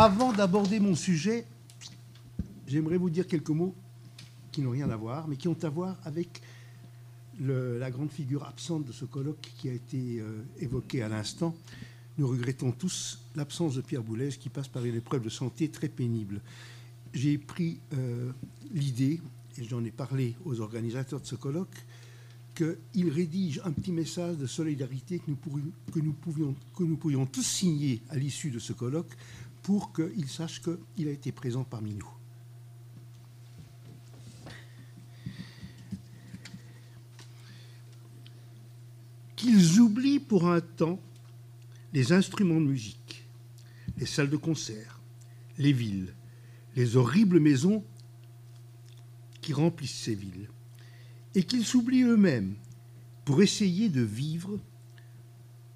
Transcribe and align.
Avant 0.00 0.32
d'aborder 0.32 0.78
mon 0.78 0.94
sujet, 0.94 1.44
j'aimerais 2.68 2.98
vous 2.98 3.10
dire 3.10 3.26
quelques 3.26 3.50
mots 3.50 3.74
qui 4.52 4.62
n'ont 4.62 4.70
rien 4.70 4.88
à 4.90 4.96
voir, 4.96 5.26
mais 5.26 5.34
qui 5.34 5.48
ont 5.48 5.56
à 5.60 5.68
voir 5.68 5.96
avec 6.04 6.40
la 7.40 7.90
grande 7.90 8.12
figure 8.12 8.44
absente 8.44 8.84
de 8.84 8.92
ce 8.92 9.04
colloque 9.04 9.40
qui 9.58 9.68
a 9.68 9.72
été 9.72 10.20
euh, 10.20 10.44
évoqué 10.60 11.02
à 11.02 11.08
l'instant. 11.08 11.52
Nous 12.16 12.28
regrettons 12.28 12.70
tous 12.70 13.18
l'absence 13.34 13.74
de 13.74 13.80
Pierre 13.80 14.04
Boulez 14.04 14.28
qui 14.28 14.50
passe 14.50 14.68
par 14.68 14.84
une 14.84 14.94
épreuve 14.94 15.24
de 15.24 15.30
santé 15.30 15.68
très 15.68 15.88
pénible. 15.88 16.42
J'ai 17.12 17.36
pris 17.36 17.80
euh, 17.94 18.30
l'idée, 18.72 19.20
et 19.56 19.64
j'en 19.64 19.84
ai 19.84 19.90
parlé 19.90 20.36
aux 20.44 20.60
organisateurs 20.60 21.20
de 21.20 21.26
ce 21.26 21.34
colloque, 21.34 21.74
qu'il 22.54 23.08
rédige 23.08 23.60
un 23.64 23.72
petit 23.72 23.92
message 23.92 24.36
de 24.36 24.46
solidarité 24.46 25.18
que 25.18 25.24
nous, 25.28 25.34
pouvions, 26.12 26.54
que 26.76 26.84
nous 26.84 26.96
pourrions 26.96 27.26
tous 27.26 27.42
signer 27.42 28.00
à 28.10 28.16
l'issue 28.16 28.50
de 28.50 28.60
ce 28.60 28.72
colloque 28.72 29.10
pour 29.68 29.92
qu'il 29.92 30.26
sache 30.30 30.62
qu'il 30.62 31.08
a 31.08 31.10
été 31.10 31.30
présent 31.30 31.62
parmi 31.62 31.92
nous. 31.92 32.10
Qu'ils 39.36 39.78
oublient 39.78 40.20
pour 40.20 40.48
un 40.48 40.62
temps 40.62 40.98
les 41.92 42.14
instruments 42.14 42.62
de 42.62 42.64
musique, 42.64 43.28
les 43.98 44.06
salles 44.06 44.30
de 44.30 44.38
concert, 44.38 45.02
les 45.58 45.74
villes, 45.74 46.14
les 46.74 46.96
horribles 46.96 47.38
maisons 47.38 47.84
qui 49.42 49.52
remplissent 49.52 50.00
ces 50.00 50.14
villes, 50.14 50.48
et 51.34 51.42
qu'ils 51.42 51.66
s'oublient 51.66 52.04
eux-mêmes 52.04 52.54
pour 53.26 53.42
essayer 53.42 53.90
de 53.90 54.00
vivre 54.00 54.58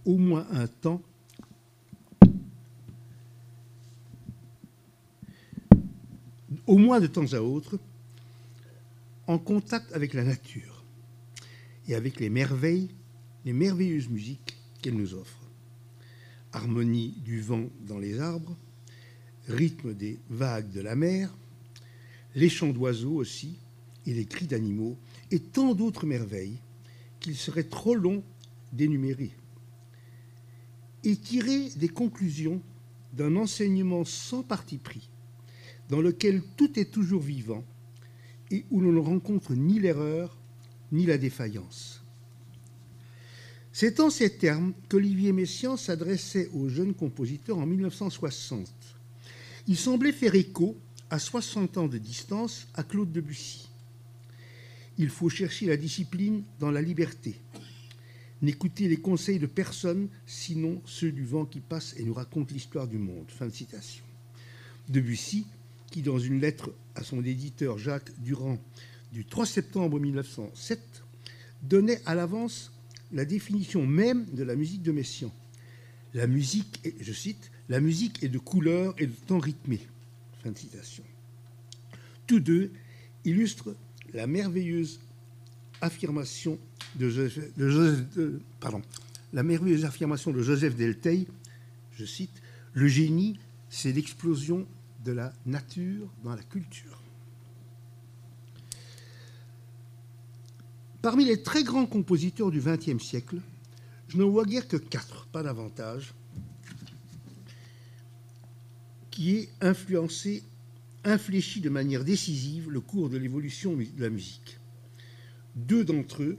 au 0.07 0.17
moins 0.17 0.47
un 0.51 0.67
temps 0.67 1.03
au 6.67 6.79
moins 6.79 7.01
de 7.01 7.07
temps 7.07 7.33
à 7.33 7.41
autre, 7.41 7.79
en 9.27 9.39
contact 9.39 9.93
avec 9.93 10.15
la 10.15 10.25
nature 10.25 10.85
et 11.89 11.95
avec 11.95 12.21
les 12.21 12.31
merveilles, 12.31 12.91
les 13.45 13.53
merveilleuses 13.53 14.09
musiques 14.09 14.57
qu'elle 14.81 14.97
nous 14.97 15.15
offre. 15.15 15.39
Harmonie 16.53 17.15
du 17.25 17.41
vent 17.41 17.69
dans 17.87 17.99
les 17.99 18.21
arbres, 18.21 18.57
rythme 19.49 19.95
des 19.95 20.19
vagues 20.29 20.71
de 20.71 20.81
la 20.81 20.95
mer, 20.95 21.35
les 22.35 22.49
chants 22.49 22.73
d'oiseaux 22.73 23.15
aussi, 23.15 23.57
et 24.07 24.15
les 24.15 24.27
cris 24.27 24.47
d'animaux, 24.47 24.99
et 25.31 25.39
tant 25.39 25.75
d'autres 25.75 26.07
merveilles 26.07 26.59
qu'il 27.21 27.37
serait 27.37 27.65
trop 27.65 27.95
long 27.95 28.23
d'énumérer. 28.73 29.31
Et 31.05 31.17
tirer 31.17 31.69
des 31.77 31.89
conclusions 31.89 32.61
d'un 33.13 33.37
enseignement 33.37 34.05
sans 34.05 34.43
parti 34.43 34.79
pris, 34.79 35.09
dans 35.93 36.01
lequel 36.01 36.43
tout 36.57 36.79
est 36.81 36.91
toujours 36.91 37.21
vivant 37.21 37.63
et 38.51 38.65
où 38.71 38.81
l'on 38.81 38.93
ne 38.93 38.99
rencontre 38.99 39.53
ni 39.53 39.79
l'erreur 39.79 40.39
ni 40.91 41.05
la 41.05 41.19
défaillance. 41.19 42.03
C'est 43.75 44.01
en 44.01 44.09
ces 44.09 44.39
termes 44.39 44.73
qu'Olivier 44.89 45.33
Messiaen 45.33 45.77
s'adressait 45.77 46.49
aux 46.55 46.71
jeunes 46.71 46.95
compositeurs 46.95 47.59
en 47.59 47.67
1960. 47.67 48.73
Il 49.69 49.77
semblait 49.77 50.13
faire 50.13 50.35
écho, 50.35 50.79
à 51.11 51.19
60 51.19 51.77
ans 51.77 51.89
de 51.89 51.99
distance, 51.99 52.67
à 52.73 52.85
Claude 52.85 53.13
Debussy. 53.13 53.69
Il 54.97 55.11
faut 55.11 55.29
chercher 55.29 55.67
la 55.67 55.77
discipline 55.77 56.43
dans 56.59 56.71
la 56.71 56.81
liberté. 56.81 57.37
N'écouter 58.41 58.89
les 58.89 58.97
conseils 58.97 59.39
de 59.39 59.47
personne, 59.47 60.09
sinon 60.25 60.81
ceux 60.87 61.13
du 61.13 61.27
vent 61.27 61.45
qui 61.45 61.61
passe 61.61 61.95
et 61.99 62.03
nous 62.03 62.15
raconte 62.15 62.51
l'histoire 62.51 62.89
du 62.89 62.97
monde. 62.97 63.27
Fin 63.29 63.47
de 63.47 63.53
citation. 63.53 64.05
Debussy, 64.89 65.45
qui 65.93 66.03
dans 66.03 66.19
une 66.19 66.41
lettre 66.41 66.73
à 66.95 67.05
son 67.05 67.23
éditeur 67.23 67.79
Jacques 67.79 68.11
Durand 68.19 68.59
du 69.13 69.27
3 69.27 69.45
septembre 69.45 70.01
1907, 70.01 70.81
donnait 71.63 72.01
à 72.07 72.15
l'avance 72.15 72.73
la 73.13 73.27
définition 73.27 73.87
même 73.87 74.25
de 74.33 74.43
la 74.43 74.57
musique 74.57 74.83
de 74.83 74.91
Messiaen. 74.91 75.31
La 76.15 76.27
musique, 76.27 76.81
est, 76.85 76.95
je 77.01 77.13
cite, 77.13 77.51
la 77.69 77.79
musique 77.81 78.25
est 78.25 78.29
de 78.29 78.39
couleur 78.39 78.95
et 78.99 79.07
de 79.07 79.13
temps 79.13 79.39
rythmé. 79.39 79.81
Fin 80.43 80.51
de 80.51 80.59
citation. 80.59 81.05
Tous 82.27 82.41
deux 82.41 82.71
illustrent 83.25 83.77
la 84.15 84.27
merveilleuse 84.27 84.99
affirmation 85.83 86.59
de 86.97 87.11
Joseph, 87.11 88.09
pardon, 88.61 88.81
la 89.35 89.43
merveilleuse 89.43 89.85
affirmation 89.85 90.31
de 90.31 90.43
Joseph 90.43 90.75
Delteil, 90.75 91.27
je 91.93 92.05
cite, 92.07 92.43
le 92.73 92.89
génie, 92.89 93.39
c'est 93.69 93.93
l'explosion 93.93 94.67
de 95.05 95.13
la 95.13 95.33
nature 95.47 96.09
dans 96.23 96.35
la 96.35 96.43
culture. 96.43 97.01
Parmi 101.01 101.25
les 101.25 101.43
très 101.43 101.65
grands 101.65 101.87
compositeurs 101.87 102.51
du 102.51 102.61
XXe 102.61 103.03
siècle, 103.03 103.41
je 104.09 104.17
ne 104.19 104.23
vois 104.25 104.45
guère 104.45 104.69
que 104.69 104.77
quatre, 104.77 105.27
pas 105.27 105.43
davantage, 105.43 106.15
qui 109.11 109.37
aient 109.37 109.49
influencé 109.61 110.45
infléchi 111.05 111.61
de 111.61 111.69
manière 111.69 112.05
décisive 112.05 112.71
le 112.71 112.81
cours 112.81 113.09
de 113.09 113.17
l'évolution 113.17 113.77
de 113.77 113.87
la 113.99 114.11
musique. 114.11 114.59
Deux 115.57 115.85
d'entre 115.85 116.23
eux, 116.23 116.39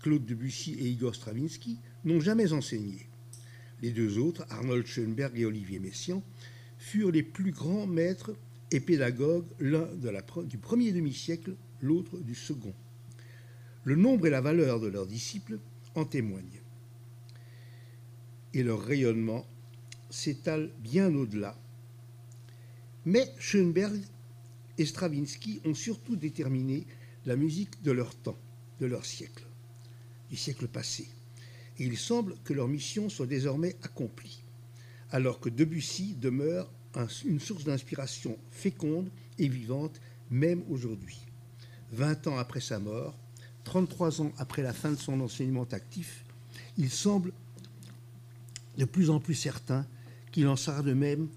Claude 0.00 0.26
Debussy 0.26 0.74
et 0.74 0.88
Igor 0.88 1.14
Stravinsky, 1.14 1.78
n'ont 2.04 2.20
jamais 2.20 2.52
enseigné. 2.52 3.08
Les 3.80 3.90
deux 3.90 4.18
autres, 4.18 4.44
Arnold 4.50 4.86
Schoenberg 4.86 5.38
et 5.38 5.46
Olivier 5.46 5.78
Messiaen, 5.78 6.22
furent 6.84 7.10
les 7.10 7.22
plus 7.22 7.50
grands 7.50 7.86
maîtres 7.86 8.34
et 8.70 8.80
pédagogues, 8.80 9.46
l'un 9.60 9.88
du 10.44 10.58
premier 10.58 10.92
demi-siècle, 10.92 11.54
l'autre 11.80 12.18
du 12.18 12.34
second. 12.34 12.74
Le 13.84 13.96
nombre 13.96 14.26
et 14.26 14.30
la 14.30 14.40
valeur 14.40 14.80
de 14.80 14.88
leurs 14.88 15.06
disciples 15.06 15.58
en 15.94 16.04
témoignent. 16.04 16.62
Et 18.52 18.62
leur 18.62 18.82
rayonnement 18.82 19.46
s'étale 20.10 20.70
bien 20.80 21.14
au-delà 21.14 21.56
mais 23.06 23.34
Schoenberg 23.38 24.00
et 24.78 24.86
Stravinsky 24.86 25.60
ont 25.64 25.74
surtout 25.74 26.16
déterminé 26.16 26.86
la 27.26 27.36
musique 27.36 27.82
de 27.82 27.92
leur 27.92 28.14
temps, 28.14 28.38
de 28.80 28.86
leur 28.86 29.04
siècle, 29.04 29.44
du 30.30 30.36
siècle 30.36 30.68
passé. 30.68 31.08
Et 31.78 31.84
il 31.84 31.98
semble 31.98 32.36
que 32.44 32.54
leur 32.54 32.68
mission 32.68 33.08
soit 33.08 33.26
désormais 33.26 33.76
accomplie, 33.82 34.42
alors 35.14 35.38
que 35.38 35.48
Debussy 35.48 36.16
demeure 36.16 36.68
une 37.24 37.38
source 37.38 37.62
d'inspiration 37.62 38.36
féconde 38.50 39.08
et 39.38 39.46
vivante 39.46 40.00
même 40.28 40.64
aujourd'hui. 40.68 41.20
20 41.92 42.26
ans 42.26 42.36
après 42.36 42.60
sa 42.60 42.80
mort, 42.80 43.16
33 43.62 44.22
ans 44.22 44.32
après 44.38 44.62
la 44.62 44.72
fin 44.72 44.90
de 44.90 44.96
son 44.96 45.20
enseignement 45.20 45.68
actif, 45.70 46.24
il 46.76 46.90
semble 46.90 47.32
de 48.76 48.84
plus 48.84 49.08
en 49.08 49.20
plus 49.20 49.36
certain 49.36 49.86
qu'il 50.32 50.48
en 50.48 50.56
sera 50.56 50.82
de 50.82 50.94
même 50.94 51.28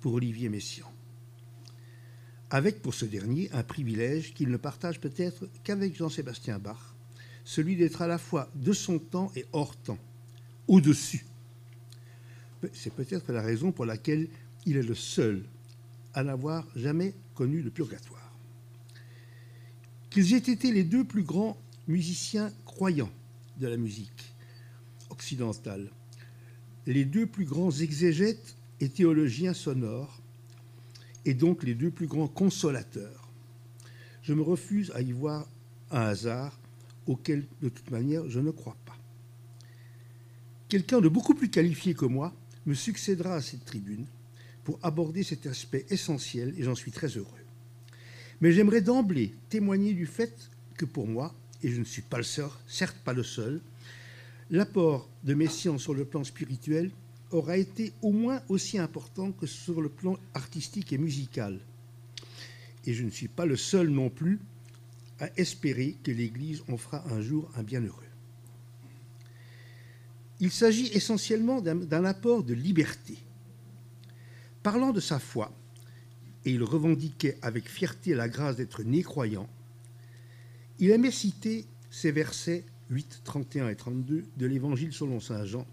pour 0.00 0.14
Olivier 0.14 0.48
Messiaen 0.48 0.90
avec 2.50 2.80
pour 2.80 2.94
ce 2.94 3.04
dernier 3.04 3.50
un 3.52 3.62
privilège 3.62 4.32
qu'il 4.32 4.48
ne 4.48 4.56
partage 4.56 4.98
peut-être 4.98 5.46
qu'avec 5.62 5.94
Jean-Sébastien 5.94 6.58
Bach, 6.58 6.96
celui 7.44 7.76
d'être 7.76 8.02
à 8.02 8.08
la 8.08 8.18
fois 8.18 8.50
de 8.56 8.72
son 8.72 8.98
temps 8.98 9.30
et 9.36 9.44
hors 9.52 9.76
temps, 9.76 9.98
au-dessus. 10.66 11.24
C'est 12.72 12.94
peut-être 12.94 13.32
la 13.32 13.42
raison 13.42 13.72
pour 13.72 13.86
laquelle 13.86 14.28
il 14.66 14.76
est 14.76 14.82
le 14.82 14.94
seul 14.94 15.44
à 16.14 16.22
n'avoir 16.22 16.66
jamais 16.76 17.14
connu 17.34 17.62
le 17.62 17.70
purgatoire. 17.70 18.32
Qu'ils 20.10 20.34
aient 20.34 20.38
été 20.38 20.72
les 20.72 20.84
deux 20.84 21.04
plus 21.04 21.22
grands 21.22 21.56
musiciens 21.86 22.52
croyants 22.64 23.12
de 23.58 23.68
la 23.68 23.76
musique 23.76 24.34
occidentale, 25.10 25.90
les 26.86 27.04
deux 27.04 27.26
plus 27.26 27.44
grands 27.44 27.70
exégètes 27.70 28.56
et 28.80 28.88
théologiens 28.88 29.54
sonores, 29.54 30.20
et 31.24 31.34
donc 31.34 31.62
les 31.62 31.74
deux 31.74 31.90
plus 31.90 32.06
grands 32.06 32.28
consolateurs. 32.28 33.28
Je 34.22 34.34
me 34.34 34.42
refuse 34.42 34.90
à 34.94 35.02
y 35.02 35.12
voir 35.12 35.46
un 35.90 36.02
hasard 36.02 36.58
auquel, 37.06 37.44
de 37.62 37.68
toute 37.68 37.90
manière, 37.90 38.28
je 38.28 38.40
ne 38.40 38.50
crois 38.50 38.76
pas. 38.86 38.96
Quelqu'un 40.68 41.00
de 41.00 41.08
beaucoup 41.08 41.34
plus 41.34 41.50
qualifié 41.50 41.94
que 41.94 42.04
moi 42.04 42.32
me 42.70 42.74
succédera 42.74 43.34
à 43.34 43.42
cette 43.42 43.64
tribune 43.64 44.06
pour 44.62 44.78
aborder 44.82 45.24
cet 45.24 45.44
aspect 45.46 45.86
essentiel 45.90 46.54
et 46.56 46.62
j'en 46.62 46.76
suis 46.76 46.92
très 46.92 47.08
heureux. 47.08 47.44
Mais 48.40 48.52
j'aimerais 48.52 48.80
d'emblée 48.80 49.34
témoigner 49.48 49.92
du 49.92 50.06
fait 50.06 50.32
que 50.76 50.84
pour 50.84 51.08
moi, 51.08 51.34
et 51.64 51.70
je 51.72 51.80
ne 51.80 51.84
suis 51.84 52.02
pas 52.02 52.18
le 52.18 52.22
seul, 52.22 52.48
certes 52.68 52.96
pas 53.04 53.12
le 53.12 53.24
seul, 53.24 53.60
l'apport 54.52 55.08
de 55.24 55.34
mes 55.34 55.48
sciences 55.48 55.82
sur 55.82 55.94
le 55.94 56.04
plan 56.04 56.22
spirituel 56.22 56.92
aura 57.32 57.56
été 57.56 57.92
au 58.02 58.12
moins 58.12 58.40
aussi 58.48 58.78
important 58.78 59.32
que 59.32 59.46
sur 59.46 59.82
le 59.82 59.88
plan 59.88 60.16
artistique 60.34 60.92
et 60.92 60.98
musical. 60.98 61.58
Et 62.86 62.94
je 62.94 63.02
ne 63.02 63.10
suis 63.10 63.28
pas 63.28 63.46
le 63.46 63.56
seul 63.56 63.88
non 63.88 64.10
plus 64.10 64.38
à 65.18 65.28
espérer 65.36 65.96
que 66.04 66.12
l'Église 66.12 66.62
en 66.68 66.76
fera 66.76 67.04
un 67.10 67.20
jour 67.20 67.50
un 67.56 67.64
bienheureux. 67.64 68.09
Il 70.40 70.50
s'agit 70.50 70.86
essentiellement 70.88 71.60
d'un 71.60 72.04
apport 72.04 72.42
de 72.42 72.54
liberté. 72.54 73.18
Parlant 74.62 74.92
de 74.92 75.00
sa 75.00 75.18
foi, 75.18 75.52
et 76.44 76.52
il 76.52 76.62
revendiquait 76.62 77.38
avec 77.42 77.68
fierté 77.68 78.14
la 78.14 78.28
grâce 78.28 78.56
d'être 78.56 78.82
né 78.82 79.02
croyant, 79.02 79.48
il 80.78 80.90
aimait 80.90 81.10
citer 81.10 81.66
ces 81.90 82.10
versets 82.10 82.64
8, 82.88 83.20
31 83.24 83.68
et 83.68 83.76
32 83.76 84.24
de 84.36 84.46
l'Évangile 84.46 84.92
selon 84.92 85.20
Saint 85.20 85.44
Jean, 85.44 85.66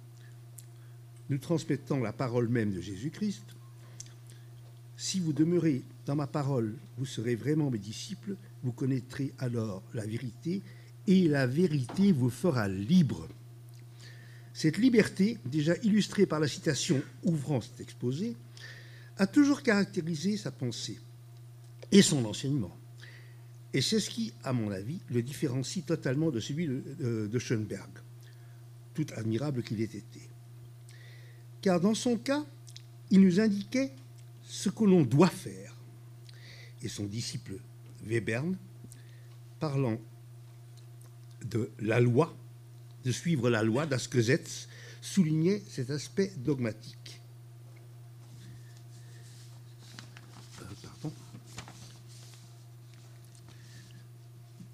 nous 1.30 1.38
transmettant 1.38 2.00
la 2.00 2.13
parole 2.13 2.50
même 2.50 2.74
de 2.74 2.81
Jésus-Christ. 2.81 3.44
Si 4.98 5.20
vous 5.20 5.34
demeurez 5.34 5.84
dans 6.06 6.16
ma 6.16 6.28
parole, 6.28 6.75
vous 6.98 7.06
serez 7.06 7.36
vraiment 7.36 7.70
mes 7.70 7.78
disciples, 7.78 8.36
vous 8.63 8.72
connaîtrez 8.72 9.31
alors 9.40 9.84
la 9.94 10.06
vérité, 10.06 10.62
et 11.08 11.28
la 11.28 11.48
vérité 11.48 12.12
vous 12.12 12.30
fera 12.30 12.68
libre. 12.68 13.28
Cette 14.57 14.80
liberté, 14.80 15.38
déjà 15.45 15.75
illustrée 15.83 16.25
par 16.25 16.39
la 16.39 16.48
citation 16.48 17.00
ouvrant 17.24 17.62
cet 17.62 17.80
exposé, 17.80 18.36
a 19.18 19.27
toujours 19.27 19.62
caractérisé 19.62 20.36
sa 20.36 20.50
pensée 20.50 21.00
et 21.92 22.01
son 22.01 22.25
enseignement. 22.25 22.75
Et 23.71 23.81
c'est 23.81 24.00
ce 24.00 24.09
qui, 24.09 24.33
à 24.44 24.54
mon 24.54 24.71
avis, 24.71 25.00
le 25.12 25.21
différencie 25.21 25.86
totalement 25.86 26.31
de 26.31 26.39
celui 26.39 26.65
de, 26.65 27.38
Schoenberg, 27.38 27.88
tout 28.95 29.06
admirable 29.15 29.62
qu'il 29.62 29.80
ait 29.80 29.83
été. 29.83 30.21
Car 31.62 31.80
dans 31.80 31.94
son 31.94 32.18
cas, 32.18 32.44
il 33.12 33.21
nous 33.21 33.39
indiquait 33.39 33.92
ce 34.42 34.69
que 34.69 34.86
l'on 34.86 35.03
doit 35.03 35.30
faire. 35.30 35.75
Et 36.81 36.88
son 36.88 37.06
disciple 37.06 37.60
Webern, 38.07 38.57
parlant 39.60 40.00
de 41.45 41.69
la 41.77 42.00
loi, 42.00 42.36
de 43.07 43.12
suivre 43.13 43.50
la 43.50 43.63
loi 43.63 43.86
d'Askezetz, 43.86 44.68
soulignait 45.01 45.63
cet 45.69 45.92
aspect 45.92 46.33
dogmatique. 46.36 47.21
Euh, 50.62 51.09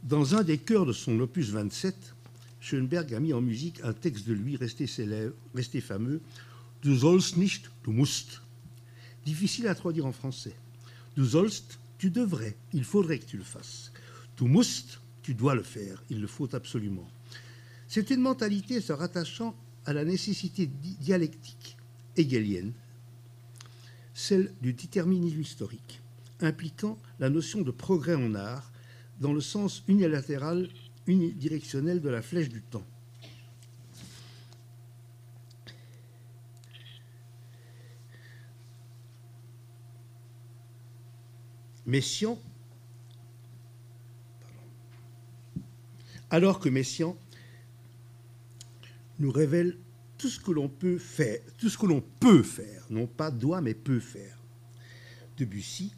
Dans 0.01 0.33
un 0.33 0.41
des 0.41 0.57
chœurs 0.57 0.87
de 0.87 0.93
son 0.93 1.19
opus 1.19 1.51
27, 1.51 2.15
Schoenberg 2.59 3.13
a 3.13 3.19
mis 3.19 3.33
en 3.33 3.41
musique 3.41 3.79
un 3.83 3.93
texte 3.93 4.27
de 4.27 4.33
lui 4.33 4.57
resté 4.57 4.87
célèbre, 4.87 5.35
resté 5.53 5.79
fameux, 5.79 6.19
Du 6.81 6.97
sollst 6.97 7.37
nicht, 7.37 7.69
du 7.85 7.91
musst. 7.91 8.41
Difficile 9.25 9.67
à 9.67 9.75
traduire 9.75 10.07
en 10.07 10.11
français. 10.11 10.55
Du 11.15 11.23
sollst, 11.23 11.79
tu 11.99 12.09
devrais, 12.09 12.57
il 12.73 12.83
faudrait 12.83 13.19
que 13.19 13.25
tu 13.25 13.37
le 13.37 13.43
fasses. 13.43 13.93
Du 14.35 14.45
musst, 14.45 14.99
tu 15.21 15.35
dois 15.35 15.53
le 15.53 15.61
faire, 15.63 16.03
il 16.09 16.19
le 16.19 16.27
faut 16.27 16.53
absolument. 16.55 17.07
C'est 17.95 18.09
une 18.09 18.21
mentalité 18.21 18.81
se 18.81 18.91
rattachant 18.91 19.55
à 19.85 19.93
la 19.93 20.03
nécessité 20.03 20.65
dialectique 20.65 21.77
hegelienne, 22.17 22.73
celle 24.15 24.51
du 24.63 24.73
déterminisme 24.73 25.39
historique, 25.39 26.01
impliquant 26.41 26.97
la 27.19 27.29
notion 27.29 27.61
de 27.61 27.69
progrès 27.69 28.15
en 28.15 28.33
art 28.33 28.71
dans 29.21 29.31
le 29.31 29.41
sens 29.41 29.83
unilatéral, 29.87 30.69
unidirectionnel 31.05 32.01
de 32.01 32.09
la 32.09 32.23
flèche 32.23 32.49
du 32.49 32.63
temps. 32.63 32.83
Messian, 41.85 42.39
alors 46.31 46.59
que 46.59 46.69
Messian 46.69 47.15
nous 49.23 49.31
révèle 49.31 49.77
tout 50.17 50.29
ce 50.29 50.39
que 50.39 50.51
l'on 50.51 50.69
peut 50.69 50.97
faire, 50.97 51.39
tout 51.57 51.69
ce 51.69 51.77
que 51.77 51.85
l'on 51.85 52.01
peut 52.01 52.43
faire, 52.43 52.85
non 52.89 53.07
pas 53.07 53.31
doit, 53.31 53.61
mais 53.61 53.73
peut 53.73 53.99
faire. 53.99 54.37
Debussy, 55.37 55.93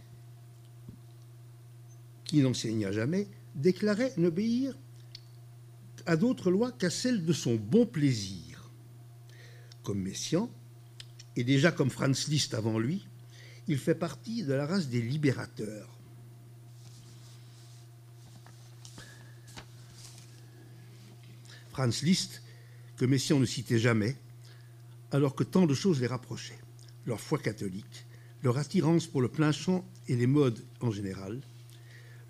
qui 2.24 2.42
n'enseigna 2.42 2.92
jamais, 2.92 3.27
déclarait 3.56 4.13
n'obéir 4.18 4.77
à 6.06 6.16
d'autres 6.16 6.51
lois 6.51 6.72
qu'à 6.72 6.89
celles 6.89 7.25
de 7.25 7.33
son 7.33 7.56
bon 7.56 7.86
plaisir. 7.86 8.72
Comme 9.83 10.01
Messiaen, 10.01 10.50
et 11.36 11.44
déjà 11.44 11.72
comme 11.72 11.89
Franz 11.89 12.30
Liszt 12.30 12.54
avant 12.54 12.80
lui, 12.80 13.07
il 13.68 13.77
fait 13.77 13.95
partie 13.95 14.44
de 14.44 14.54
la 14.54 14.66
race 14.66 14.88
des 14.88 15.01
libérateurs. 15.01 15.89
Franz 21.72 22.06
Liszt 22.06 22.42
que 22.97 23.06
Messiaen 23.06 23.39
ne 23.39 23.45
citait 23.45 23.80
jamais, 23.80 24.15
alors 25.12 25.36
que 25.36 25.44
tant 25.44 25.65
de 25.65 25.74
choses 25.74 26.01
les 26.01 26.07
rapprochaient. 26.07 26.59
Leur 27.06 27.19
foi 27.19 27.38
catholique, 27.38 28.06
leur 28.44 28.57
attirance 28.57 29.07
pour 29.07 29.21
le 29.21 29.27
plein 29.27 29.51
chant 29.51 29.86
et 30.07 30.15
les 30.15 30.27
modes 30.27 30.59
en 30.81 30.92
général, 30.92 31.42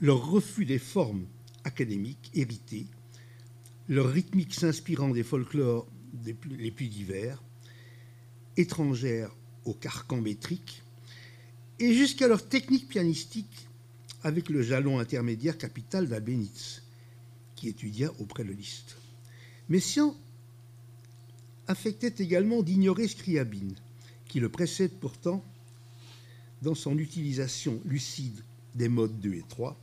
leur 0.01 0.25
refus 0.29 0.65
des 0.65 0.79
formes 0.79 1.25
académiques 1.63 2.31
héritées, 2.33 2.87
leur 3.87 4.09
rythmique 4.09 4.53
s'inspirant 4.53 5.09
des 5.09 5.23
folklores 5.23 5.87
les 6.23 6.71
plus 6.71 6.87
divers, 6.87 7.41
étrangères 8.57 9.35
au 9.65 9.73
carcan 9.73 10.21
métrique, 10.21 10.81
et 11.79 11.93
jusqu'à 11.93 12.27
leur 12.27 12.47
technique 12.47 12.87
pianistique 12.87 13.67
avec 14.23 14.49
le 14.49 14.61
jalon 14.61 14.99
intermédiaire 14.99 15.57
capital 15.57 16.07
d'Albenitz, 16.07 16.81
qui 17.55 17.67
étudia 17.67 18.11
auprès 18.19 18.43
de 18.43 18.51
Liszt. 18.51 18.97
Messiaen 19.69 20.15
affectait 21.67 22.23
également 22.23 22.63
d'ignorer 22.63 23.07
Scriabine, 23.07 23.75
qui 24.27 24.39
le 24.39 24.49
précède 24.49 24.91
pourtant 24.99 25.43
dans 26.61 26.75
son 26.75 26.97
utilisation 26.97 27.79
lucide 27.85 28.43
des 28.75 28.89
modes 28.89 29.19
2 29.19 29.33
et 29.35 29.43
3, 29.47 29.79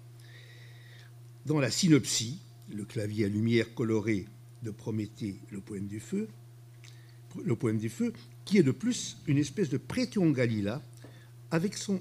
dans 1.46 1.58
la 1.58 1.70
synopsie, 1.70 2.38
le 2.72 2.84
clavier 2.84 3.24
à 3.24 3.28
lumière 3.28 3.74
colorée 3.74 4.26
de 4.62 4.70
Prométhée, 4.70 5.36
le 5.50 5.60
poème 5.60 5.86
du 5.86 6.00
feu, 6.00 6.28
le 7.44 7.56
poème 7.56 7.78
du 7.78 7.88
feu, 7.88 8.12
qui 8.44 8.58
est 8.58 8.62
de 8.62 8.70
plus 8.70 9.16
une 9.26 9.38
espèce 9.38 9.68
de 9.68 9.78
prétion 9.78 10.30
Galila 10.30 10.82
avec 11.50 11.76
son, 11.76 12.00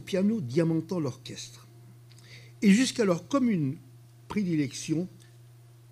piano 0.00 0.40
diamantant 0.40 1.00
l'orchestre, 1.00 1.66
et 2.62 2.72
jusqu'à 2.72 3.04
leur 3.04 3.28
commune 3.28 3.76
prédilection 4.28 5.08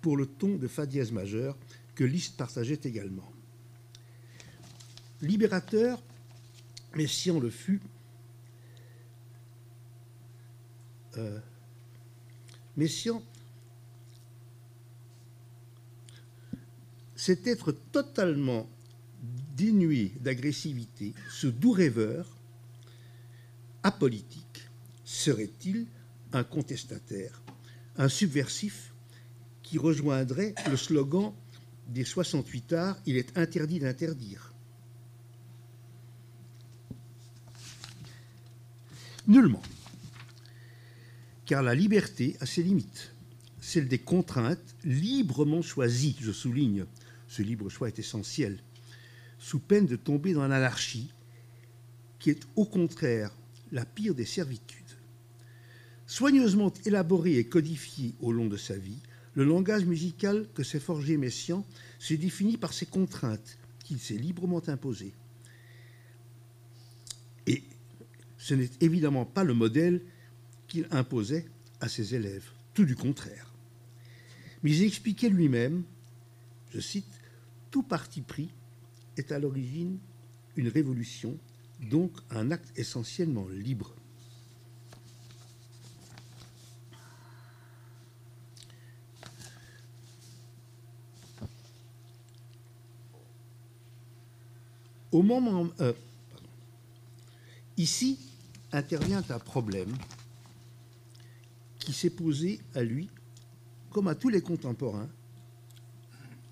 pour 0.01 0.17
le 0.17 0.25
ton 0.25 0.55
de 0.55 0.67
fa 0.67 0.85
dièse 0.85 1.11
majeur 1.11 1.57
que 1.95 2.03
Liszt 2.03 2.37
partageait 2.37 2.79
également. 2.83 3.31
Libérateur, 5.21 6.01
Messiaen 6.95 7.39
le 7.39 7.49
fut, 7.49 7.81
euh, 11.17 11.39
Messiaen, 12.75 13.21
c'est 17.15 17.47
être 17.47 17.71
totalement 17.71 18.67
dénué 19.55 20.11
d'agressivité, 20.19 21.13
ce 21.29 21.47
doux 21.47 21.71
rêveur, 21.71 22.27
apolitique, 23.83 24.67
serait-il 25.05 25.87
un 26.33 26.43
contestataire, 26.43 27.41
un 27.97 28.09
subversif 28.09 28.93
qui 29.61 29.77
rejoindrait 29.77 30.55
le 30.69 30.75
slogan 30.75 31.33
des 31.87 32.03
68 32.03 32.73
arts, 32.73 32.97
il 33.05 33.17
est 33.17 33.37
interdit 33.37 33.79
d'interdire. 33.79 34.53
Nullement. 39.27 39.61
Car 41.45 41.63
la 41.63 41.75
liberté 41.75 42.35
a 42.39 42.45
ses 42.45 42.63
limites, 42.63 43.13
celle 43.59 43.87
des 43.87 43.99
contraintes 43.99 44.75
librement 44.83 45.61
choisies, 45.61 46.17
je 46.19 46.31
souligne, 46.31 46.85
ce 47.27 47.41
libre 47.41 47.69
choix 47.69 47.87
est 47.87 47.99
essentiel, 47.99 48.59
sous 49.39 49.59
peine 49.59 49.85
de 49.85 49.95
tomber 49.95 50.33
dans 50.33 50.47
l'anarchie, 50.47 51.11
qui 52.19 52.29
est 52.29 52.41
au 52.55 52.65
contraire 52.65 53.31
la 53.71 53.85
pire 53.85 54.15
des 54.15 54.25
servitudes. 54.25 54.79
Soigneusement 56.05 56.71
élaboré 56.85 57.37
et 57.37 57.45
codifié 57.45 58.13
au 58.21 58.31
long 58.31 58.47
de 58.47 58.57
sa 58.57 58.77
vie, 58.77 58.99
le 59.35 59.43
langage 59.43 59.85
musical 59.85 60.47
que 60.53 60.63
s'est 60.63 60.79
forgé 60.79 61.17
Messiaen 61.17 61.65
se 61.99 62.13
définit 62.13 62.57
par 62.57 62.73
ses 62.73 62.85
contraintes 62.85 63.57
qu'il 63.83 63.99
s'est 63.99 64.15
librement 64.15 64.61
imposées. 64.67 65.13
Et 67.47 67.63
ce 68.37 68.53
n'est 68.53 68.69
évidemment 68.81 69.25
pas 69.25 69.43
le 69.43 69.53
modèle 69.53 70.01
qu'il 70.67 70.87
imposait 70.91 71.45
à 71.81 71.89
ses 71.89 72.15
élèves, 72.15 72.49
tout 72.73 72.85
du 72.85 72.95
contraire. 72.95 73.51
Mais 74.63 74.71
il 74.71 74.83
expliquait 74.83 75.29
lui-même, 75.29 75.83
je 76.73 76.79
cite, 76.79 77.19
Tout 77.71 77.83
parti 77.83 78.21
pris 78.21 78.49
est 79.17 79.31
à 79.31 79.39
l'origine 79.39 79.97
une 80.55 80.67
révolution, 80.67 81.37
donc 81.89 82.11
un 82.29 82.51
acte 82.51 82.71
essentiellement 82.77 83.47
libre. 83.49 83.95
Au 95.13 95.21
moment, 95.21 95.69
euh, 95.79 95.93
Ici 97.77 98.19
intervient 98.71 99.23
un 99.29 99.39
problème 99.39 99.93
qui 101.79 101.91
s'est 101.91 102.11
posé 102.11 102.59
à 102.75 102.83
lui, 102.83 103.09
comme 103.89 104.07
à 104.07 104.15
tous 104.15 104.29
les 104.29 104.41
contemporains, 104.41 105.09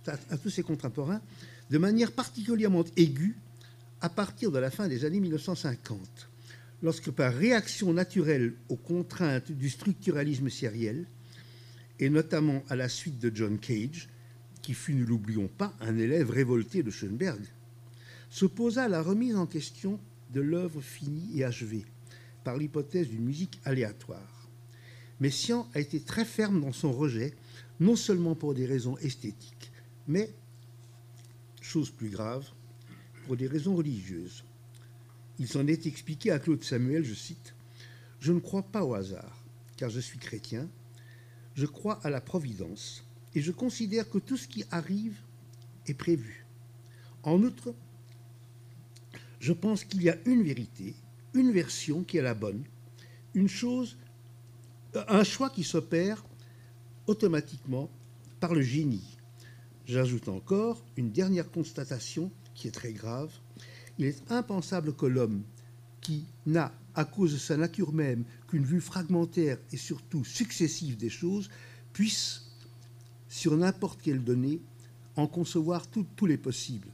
à 0.08 0.38
tous 0.38 0.50
ses 0.50 0.64
contemporains, 0.64 1.22
de 1.70 1.78
manière 1.78 2.12
particulièrement 2.12 2.84
aiguë 2.98 3.36
à 4.02 4.10
partir 4.10 4.52
de 4.52 4.58
la 4.58 4.72
fin 4.72 4.88
des 4.88 5.06
années 5.06 5.20
1950, 5.20 6.28
lorsque 6.82 7.12
par 7.12 7.34
réaction 7.34 7.94
naturelle 7.94 8.56
aux 8.70 8.78
contraintes 8.78 9.52
du 9.52 9.70
structuralisme 9.70 10.50
sériel, 10.50 11.06
et 12.00 12.10
notamment 12.10 12.64
à 12.68 12.76
la 12.76 12.90
suite 12.90 13.20
de 13.20 13.32
John 13.34 13.60
Cage, 13.60 14.10
qui 14.64 14.74
fut, 14.74 14.96
ne 14.96 15.06
l'oublions 15.06 15.48
pas, 15.48 15.76
un 15.82 15.98
élève 16.00 16.32
révolté 16.32 16.82
de 16.82 16.90
Schoenberg, 16.90 17.42
se 18.32 18.46
posa 18.46 18.88
la 18.88 19.04
remise 19.04 19.36
en 19.36 19.46
question 19.46 20.00
de 20.34 20.40
l'œuvre 20.40 20.82
finie 20.82 21.38
et 21.38 21.44
achevée 21.44 21.86
par 22.46 22.58
l'hypothèse 22.58 23.10
d'une 23.10 23.26
musique 23.26 23.60
aléatoire. 23.66 24.48
Messiaen 25.20 25.68
a 25.76 25.82
été 25.82 26.00
très 26.00 26.26
ferme 26.26 26.62
dans 26.62 26.72
son 26.72 26.94
rejet, 26.94 27.36
non 27.80 27.98
seulement 27.98 28.34
pour 28.34 28.54
des 28.54 28.66
raisons 28.66 28.98
esthétiques, 29.00 29.72
mais, 30.08 30.34
chose 31.62 31.92
plus 31.92 32.10
grave, 32.10 32.48
pour 33.28 33.36
des 33.36 33.48
raisons 33.48 33.76
religieuses. 33.76 34.46
Il 35.38 35.48
s'en 35.48 35.68
est 35.68 35.86
expliqué 35.86 36.32
à 36.32 36.40
Claude 36.40 36.64
Samuel, 36.64 37.04
je 37.04 37.14
cite, 37.14 37.54
Je 38.22 38.32
ne 38.32 38.40
crois 38.40 38.64
pas 38.64 38.86
au 38.86 38.94
hasard, 38.94 39.44
car 39.76 39.90
je 39.90 40.00
suis 40.00 40.20
chrétien, 40.20 40.70
je 41.54 41.66
crois 41.66 42.00
à 42.04 42.10
la 42.10 42.22
providence, 42.22 43.04
et 43.36 43.42
je 43.42 43.52
considère 43.52 44.10
que 44.10 44.20
tout 44.20 44.38
ce 44.38 44.48
qui 44.48 44.64
arrive 44.72 45.18
est 45.86 45.94
prévu. 45.94 46.46
En 47.24 47.44
outre, 47.44 47.76
je 49.42 49.54
pense 49.54 49.84
qu'il 49.84 50.04
y 50.04 50.10
a 50.10 50.18
une 50.26 50.44
vérité, 50.44 50.94
une 51.34 51.52
version 51.52 52.04
qui 52.04 52.18
est 52.18 52.22
la 52.22 52.36
bonne, 52.36 52.64
une 53.34 53.50
chose, 53.50 53.98
un 54.94 55.24
choix 55.24 55.50
qui 55.50 55.64
s'opère 55.64 56.24
automatiquement 57.08 57.90
par 58.40 58.54
le 58.54 58.62
génie. 58.62 59.18
J'ajoute 59.88 60.30
encore 60.30 60.86
une 60.96 61.12
dernière 61.12 61.50
constatation 61.50 62.32
qui 62.54 62.68
est 62.68 62.72
très 62.72 62.94
grave. 62.94 63.32
Il 63.98 64.06
est 64.06 64.32
impensable 64.32 64.96
que 64.96 65.08
l'homme, 65.08 65.42
qui 66.02 66.28
n'a, 66.46 66.72
à 66.94 67.04
cause 67.04 67.34
de 67.34 67.40
sa 67.40 67.58
nature 67.58 67.94
même, 67.94 68.26
qu'une 68.48 68.64
vue 68.64 68.80
fragmentaire 68.80 69.58
et 69.72 69.78
surtout 69.78 70.24
successive 70.24 70.98
des 70.98 71.10
choses, 71.10 71.50
puisse, 71.94 72.44
sur 73.28 73.58
n'importe 73.58 74.04
quelle 74.04 74.24
donnée, 74.24 74.62
en 75.16 75.26
concevoir 75.26 75.88
tous 75.88 76.26
les 76.28 76.38
possibles, 76.38 76.90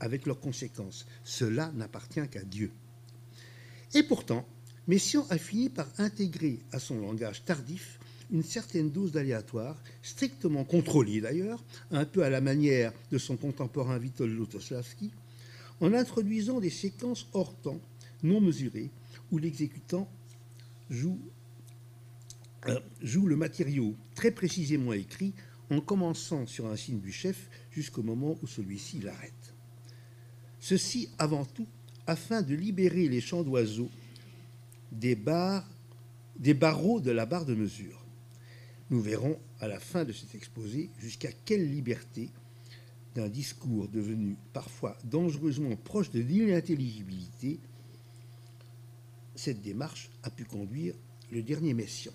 avec 0.00 0.26
leurs 0.26 0.40
conséquences. 0.40 1.06
Cela 1.24 1.72
n'appartient 1.74 2.26
qu'à 2.28 2.42
Dieu. 2.42 2.70
Et 3.94 4.02
pourtant, 4.02 4.46
Messiaen 4.86 5.26
a 5.30 5.38
fini 5.38 5.68
par 5.68 5.86
intégrer 5.98 6.60
à 6.72 6.78
son 6.78 7.00
langage 7.00 7.44
tardif 7.44 7.98
une 8.30 8.42
certaine 8.42 8.90
dose 8.90 9.12
d'aléatoire, 9.12 9.76
strictement 10.02 10.64
contrôlée 10.64 11.20
d'ailleurs, 11.20 11.64
un 11.90 12.04
peu 12.04 12.22
à 12.22 12.30
la 12.30 12.40
manière 12.40 12.92
de 13.10 13.18
son 13.18 13.36
contemporain 13.36 13.98
Witold 13.98 14.32
Lutosławski, 14.32 15.10
en 15.80 15.94
introduisant 15.94 16.60
des 16.60 16.70
séquences 16.70 17.26
hors 17.32 17.54
temps, 17.54 17.80
non 18.22 18.40
mesurées, 18.40 18.90
où 19.30 19.38
l'exécutant 19.38 20.10
joue, 20.90 21.18
euh, 22.66 22.80
joue 23.02 23.26
le 23.26 23.36
matériau 23.36 23.94
très 24.14 24.30
précisément 24.30 24.92
écrit 24.92 25.32
en 25.70 25.80
commençant 25.80 26.46
sur 26.46 26.66
un 26.66 26.76
signe 26.76 27.00
du 27.00 27.12
chef 27.12 27.48
jusqu'au 27.70 28.02
moment 28.02 28.36
où 28.42 28.46
celui-ci 28.46 29.00
l'arrête. 29.00 29.37
Ceci 30.60 31.08
avant 31.18 31.44
tout 31.44 31.66
afin 32.06 32.42
de 32.42 32.54
libérer 32.54 33.08
les 33.08 33.20
chants 33.20 33.42
d'oiseaux 33.42 33.90
des 34.92 35.14
barreaux 35.14 37.00
de 37.00 37.10
la 37.10 37.26
barre 37.26 37.44
de 37.44 37.54
mesure. 37.54 38.04
Nous 38.90 39.00
verrons 39.00 39.38
à 39.60 39.68
la 39.68 39.78
fin 39.78 40.04
de 40.04 40.12
cet 40.12 40.34
exposé 40.34 40.90
jusqu'à 40.98 41.30
quelle 41.44 41.70
liberté 41.70 42.30
d'un 43.14 43.28
discours 43.28 43.88
devenu 43.88 44.36
parfois 44.52 44.96
dangereusement 45.04 45.76
proche 45.76 46.10
de 46.10 46.20
l'inintelligibilité 46.20 47.58
cette 49.38 49.62
démarche 49.62 50.10
a 50.24 50.30
pu 50.30 50.44
conduire 50.44 50.94
le 51.30 51.42
dernier 51.42 51.72
Messian. 51.72 52.12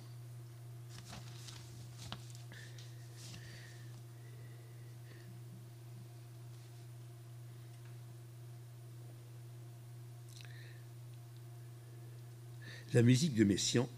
La 12.94 13.02
musique 13.02 13.34
de 13.34 13.44
Messian 13.44 13.90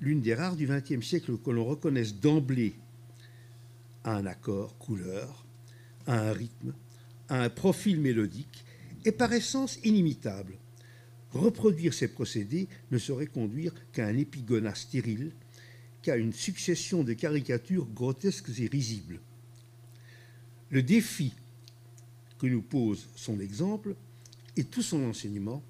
l'une 0.00 0.20
des 0.20 0.34
rares 0.34 0.56
du 0.56 0.66
XXe 0.66 1.04
siècle 1.04 1.38
que 1.38 1.50
l'on 1.50 1.64
reconnaisse 1.64 2.14
d'emblée 2.14 2.74
à 4.04 4.16
un 4.16 4.26
accord, 4.26 4.76
couleur, 4.78 5.46
à 6.06 6.28
un 6.28 6.32
rythme, 6.32 6.74
à 7.28 7.42
un 7.42 7.50
profil 7.50 8.00
mélodique, 8.00 8.64
est 9.04 9.12
par 9.12 9.32
essence 9.32 9.78
inimitable. 9.84 10.54
Reproduire 11.32 11.94
ces 11.94 12.08
procédés 12.08 12.68
ne 12.90 12.98
saurait 12.98 13.26
conduire 13.26 13.72
qu'à 13.92 14.06
un 14.06 14.16
épigonat 14.16 14.74
stérile, 14.74 15.32
qu'à 16.02 16.16
une 16.16 16.32
succession 16.32 17.04
de 17.04 17.12
caricatures 17.14 17.86
grotesques 17.86 18.50
et 18.60 18.66
risibles. 18.66 19.20
Le 20.70 20.82
défi 20.82 21.34
que 22.38 22.46
nous 22.46 22.62
pose 22.62 23.08
son 23.16 23.40
exemple 23.40 23.96
et 24.56 24.64
tout 24.64 24.82
son 24.82 25.04
enseignement 25.04 25.62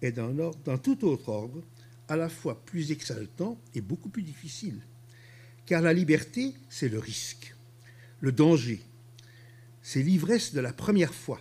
est 0.00 0.12
d'un 0.12 0.78
tout 0.78 1.04
autre 1.06 1.28
ordre 1.28 1.62
à 2.08 2.16
la 2.16 2.28
fois 2.28 2.64
plus 2.64 2.90
exaltant 2.90 3.58
et 3.74 3.80
beaucoup 3.80 4.08
plus 4.08 4.22
difficile. 4.22 4.80
Car 5.66 5.80
la 5.80 5.92
liberté, 5.92 6.54
c'est 6.68 6.88
le 6.88 6.98
risque, 6.98 7.54
le 8.20 8.32
danger, 8.32 8.80
c'est 9.82 10.02
l'ivresse 10.02 10.52
de 10.54 10.60
la 10.60 10.72
première 10.72 11.14
fois, 11.14 11.40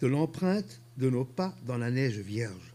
de 0.00 0.06
l'empreinte 0.06 0.80
de 0.96 1.10
nos 1.10 1.24
pas 1.24 1.56
dans 1.66 1.78
la 1.78 1.90
neige 1.90 2.18
vierge. 2.18 2.74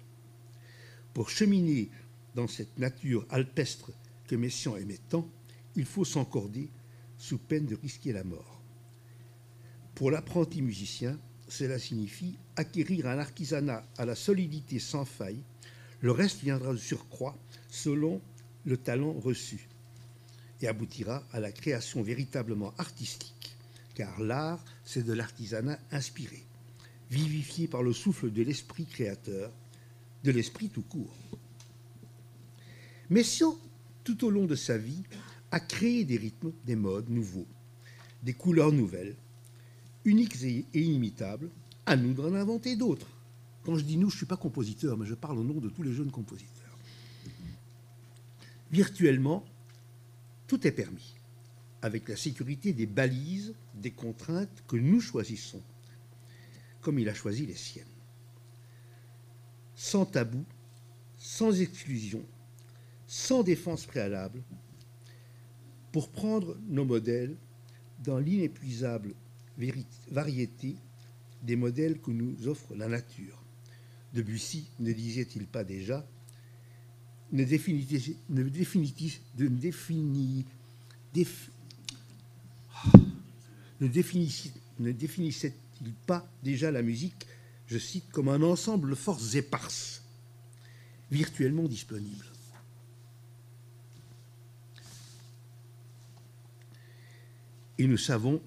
Pour 1.13 1.29
cheminer 1.29 1.89
dans 2.35 2.47
cette 2.47 2.79
nature 2.79 3.25
alpestre 3.29 3.91
que 4.27 4.35
Messiaen 4.35 4.77
aimait 4.77 4.99
tant, 5.09 5.29
il 5.75 5.85
faut 5.85 6.05
s'encorder 6.05 6.69
sous 7.17 7.37
peine 7.37 7.65
de 7.65 7.75
risquer 7.75 8.13
la 8.13 8.23
mort. 8.23 8.61
Pour 9.95 10.11
l'apprenti 10.11 10.61
musicien, 10.61 11.19
cela 11.47 11.77
signifie 11.77 12.37
acquérir 12.55 13.07
un 13.07 13.19
artisanat 13.19 13.85
à 13.97 14.05
la 14.05 14.15
solidité 14.15 14.79
sans 14.79 15.05
faille 15.05 15.43
le 16.03 16.11
reste 16.11 16.41
viendra 16.41 16.73
de 16.73 16.77
surcroît 16.77 17.35
selon 17.69 18.21
le 18.65 18.75
talent 18.75 19.13
reçu 19.13 19.69
et 20.61 20.67
aboutira 20.67 21.23
à 21.31 21.39
la 21.39 21.51
création 21.51 22.03
véritablement 22.03 22.73
artistique, 22.77 23.55
car 23.95 24.19
l'art, 24.19 24.63
c'est 24.83 25.05
de 25.05 25.13
l'artisanat 25.13 25.79
inspiré, 25.91 26.43
vivifié 27.09 27.69
par 27.69 27.83
le 27.83 27.93
souffle 27.93 28.31
de 28.31 28.43
l'esprit 28.43 28.85
créateur, 28.85 29.49
de 30.25 30.31
l'esprit 30.31 30.67
tout 30.67 30.81
court. 30.81 31.15
Messiaen, 33.09 33.55
tout 34.03 34.25
au 34.25 34.29
long 34.29 34.45
de 34.45 34.55
sa 34.55 34.77
vie, 34.77 35.03
a 35.51 35.61
créé 35.61 36.03
des 36.03 36.17
rythmes, 36.17 36.51
des 36.65 36.75
modes 36.75 37.09
nouveaux, 37.09 37.47
des 38.23 38.33
couleurs 38.33 38.73
nouvelles, 38.73 39.15
uniques 40.03 40.43
et 40.43 40.65
inimitables, 40.73 41.49
à 41.85 41.95
nous 41.95 42.13
d'en 42.13 42.33
inventer 42.33 42.75
d'autres. 42.75 43.07
Quand 43.63 43.75
je 43.75 43.83
dis 43.83 43.97
nous, 43.97 44.09
je 44.09 44.15
ne 44.15 44.17
suis 44.17 44.25
pas 44.25 44.37
compositeur, 44.37 44.97
mais 44.97 45.05
je 45.05 45.13
parle 45.13 45.39
au 45.39 45.43
nom 45.43 45.59
de 45.59 45.69
tous 45.69 45.83
les 45.83 45.93
jeunes 45.93 46.11
compositeurs. 46.11 46.77
Virtuellement, 48.71 49.45
tout 50.47 50.65
est 50.67 50.71
permis, 50.71 51.15
avec 51.81 52.09
la 52.09 52.15
sécurité 52.15 52.73
des 52.73 52.85
balises, 52.85 53.53
des 53.75 53.91
contraintes 53.91 54.63
que 54.67 54.75
nous 54.75 54.99
choisissons, 54.99 55.61
comme 56.81 56.99
il 56.99 57.07
a 57.07 57.13
choisi 57.13 57.45
les 57.45 57.55
siennes. 57.55 57.85
Sans 59.75 60.05
tabou, 60.05 60.43
sans 61.17 61.61
exclusion, 61.61 62.23
sans 63.07 63.43
défense 63.43 63.85
préalable, 63.85 64.41
pour 65.91 66.09
prendre 66.09 66.57
nos 66.67 66.83
modèles 66.83 67.37
dans 68.03 68.17
l'inépuisable 68.17 69.13
variété 70.09 70.75
des 71.43 71.55
modèles 71.55 72.01
que 72.01 72.11
nous 72.11 72.47
offre 72.47 72.73
la 72.75 72.87
nature. 72.87 73.42
Debussy 74.13 74.67
ne 74.79 74.93
disait-il 74.93 75.47
pas 75.47 75.63
déjà 75.63 76.05
ne 77.33 77.43
définissait-il 84.91 85.93
pas 86.05 86.27
déjà 86.43 86.69
la 86.69 86.83
musique, 86.83 87.25
je 87.65 87.79
cite, 87.79 88.09
comme 88.11 88.29
un 88.29 88.43
ensemble 88.43 88.91
de 88.91 88.95
forces 88.95 89.33
éparses, 89.33 90.03
virtuellement 91.09 91.67
disponibles? 91.67 92.25
Et 97.79 97.87
nous 97.87 97.97
savons 97.97 98.39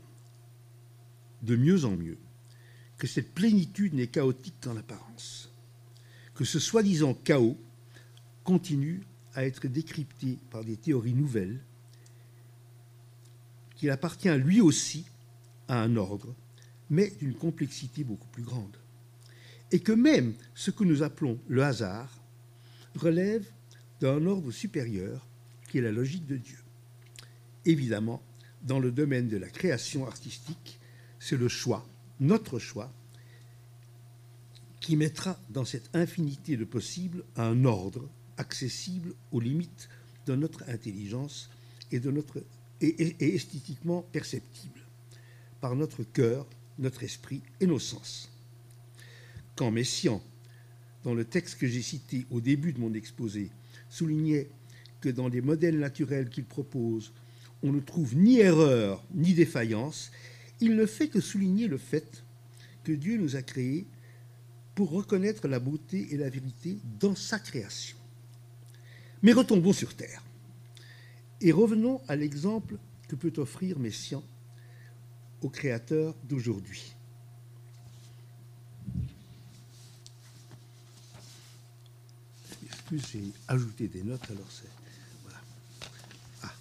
de 1.43 1.57
mieux 1.57 1.85
en 1.85 1.97
mieux 1.97 2.19
que 2.99 3.09
cette 3.09 3.35
plénitude 3.35 3.95
n'est 3.95 4.07
chaotique 4.07 4.55
qu'en 4.61 4.77
apparence 4.77 5.51
que 6.37 6.45
ce 6.45 6.59
soi-disant 6.59 7.15
chaos 7.15 7.59
continue 8.45 9.03
à 9.35 9.47
être 9.47 9.67
décrypté 9.67 10.39
par 10.51 10.65
des 10.65 10.77
théories 10.77 11.15
nouvelles, 11.15 11.61
qu'il 13.75 13.91
appartient 13.91 14.37
lui 14.37 14.61
aussi 14.61 15.07
à 15.67 15.83
un 15.83 15.97
ordre, 15.97 16.35
mais 16.91 17.11
d'une 17.19 17.35
complexité 17.35 18.05
beaucoup 18.05 18.29
plus 18.29 18.43
grande. 18.43 18.77
Et 19.73 19.81
que 19.81 19.93
même 19.93 20.35
ce 20.55 20.71
que 20.71 20.85
nous 20.85 21.03
appelons 21.03 21.39
le 21.49 21.65
hasard 21.65 22.23
relève 22.95 23.47
d'un 24.01 24.25
ordre 24.27 24.51
supérieur 24.53 25.27
qui 25.69 25.79
est 25.79 25.83
la 25.83 25.91
logique 25.91 26.27
de 26.27 26.37
Dieu. 26.37 26.59
Évidemment, 27.65 28.23
dans 28.63 28.79
le 28.79 28.93
domaine 28.93 29.29
de 29.29 29.39
la 29.39 29.49
création 29.49 30.07
artistique, 30.07 30.79
c'est 31.19 31.37
le 31.37 31.49
choix, 31.49 31.87
notre 32.21 32.59
choix, 32.59 32.93
qui 34.87 34.95
mettra 34.95 35.37
dans 35.51 35.65
cette 35.65 35.91
infinité 35.97 36.57
de 36.57 36.65
possibles 36.65 37.25
un 37.35 37.65
ordre 37.65 38.09
accessible 38.37 39.15
aux 39.33 39.41
limites 39.41 39.89
de 40.27 40.37
notre 40.37 40.63
intelligence 40.69 41.51
et, 41.91 42.01
esthétiquement 43.19 44.03
perceptible 44.13 44.79
par 45.61 45.75
notre 45.75 46.05
cœur, 46.05 46.47
notre 46.79 47.03
esprit 47.03 47.43
et 47.59 47.67
nos 47.67 47.81
sens. 47.81 48.31
Quand 49.57 49.73
Messiaen, 49.73 50.23
dans 51.03 51.15
le 51.15 51.25
texte 51.25 51.59
que 51.59 51.67
j'ai 51.67 51.83
cité 51.83 52.25
au 52.31 52.41
début 52.41 52.73
de 52.73 52.79
mon 52.79 52.95
exposé, 52.95 53.51
soulignait 53.91 54.49
que 55.01 55.09
dans 55.09 55.27
les 55.27 55.41
modèles 55.41 55.81
naturels 55.81 56.29
qu'il 56.29 56.45
propose, 56.45 57.13
on 57.65 57.73
ne 57.73 57.81
trouve 57.81 58.15
ni 58.15 58.39
erreur 58.39 59.05
ni 59.13 59.35
défaillance, 59.35 60.13
il 60.61 60.77
ne 60.77 60.87
fait 60.87 61.09
que 61.09 61.21
souligner 61.21 61.67
le 61.67 61.77
fait 61.77 62.23
que 62.85 62.93
Dieu 62.93 63.17
nous 63.17 63.35
a 63.35 63.43
créés 63.43 63.85
pour 64.77 64.91
reconnaître 64.91 65.49
la 65.49 65.59
beauté 65.59 66.13
et 66.13 66.19
la 66.19 66.29
vérité 66.29 66.79
dans 67.01 67.17
sa 67.17 67.39
création. 67.39 67.97
Mais 69.23 69.33
retombons 69.33 69.73
sur 69.73 69.97
Terre 69.97 70.23
et 71.41 71.51
revenons 71.51 72.03
à 72.09 72.15
l'exemple 72.15 72.77
que 73.09 73.17
peut 73.17 73.33
offrir 73.39 73.79
Messiaen 73.79 74.23
au 75.41 75.49
Créateur 75.49 76.15
d'aujourd'hui. 76.25 76.95
Excuse, 82.67 83.03
j'ai 83.13 83.33
ajouté 83.49 83.89
des 83.89 84.03
notes, 84.03 84.31
alors 84.31 84.47
c'est. 84.51 84.69
Voilà. 85.25 85.41
Ah. 86.43 86.53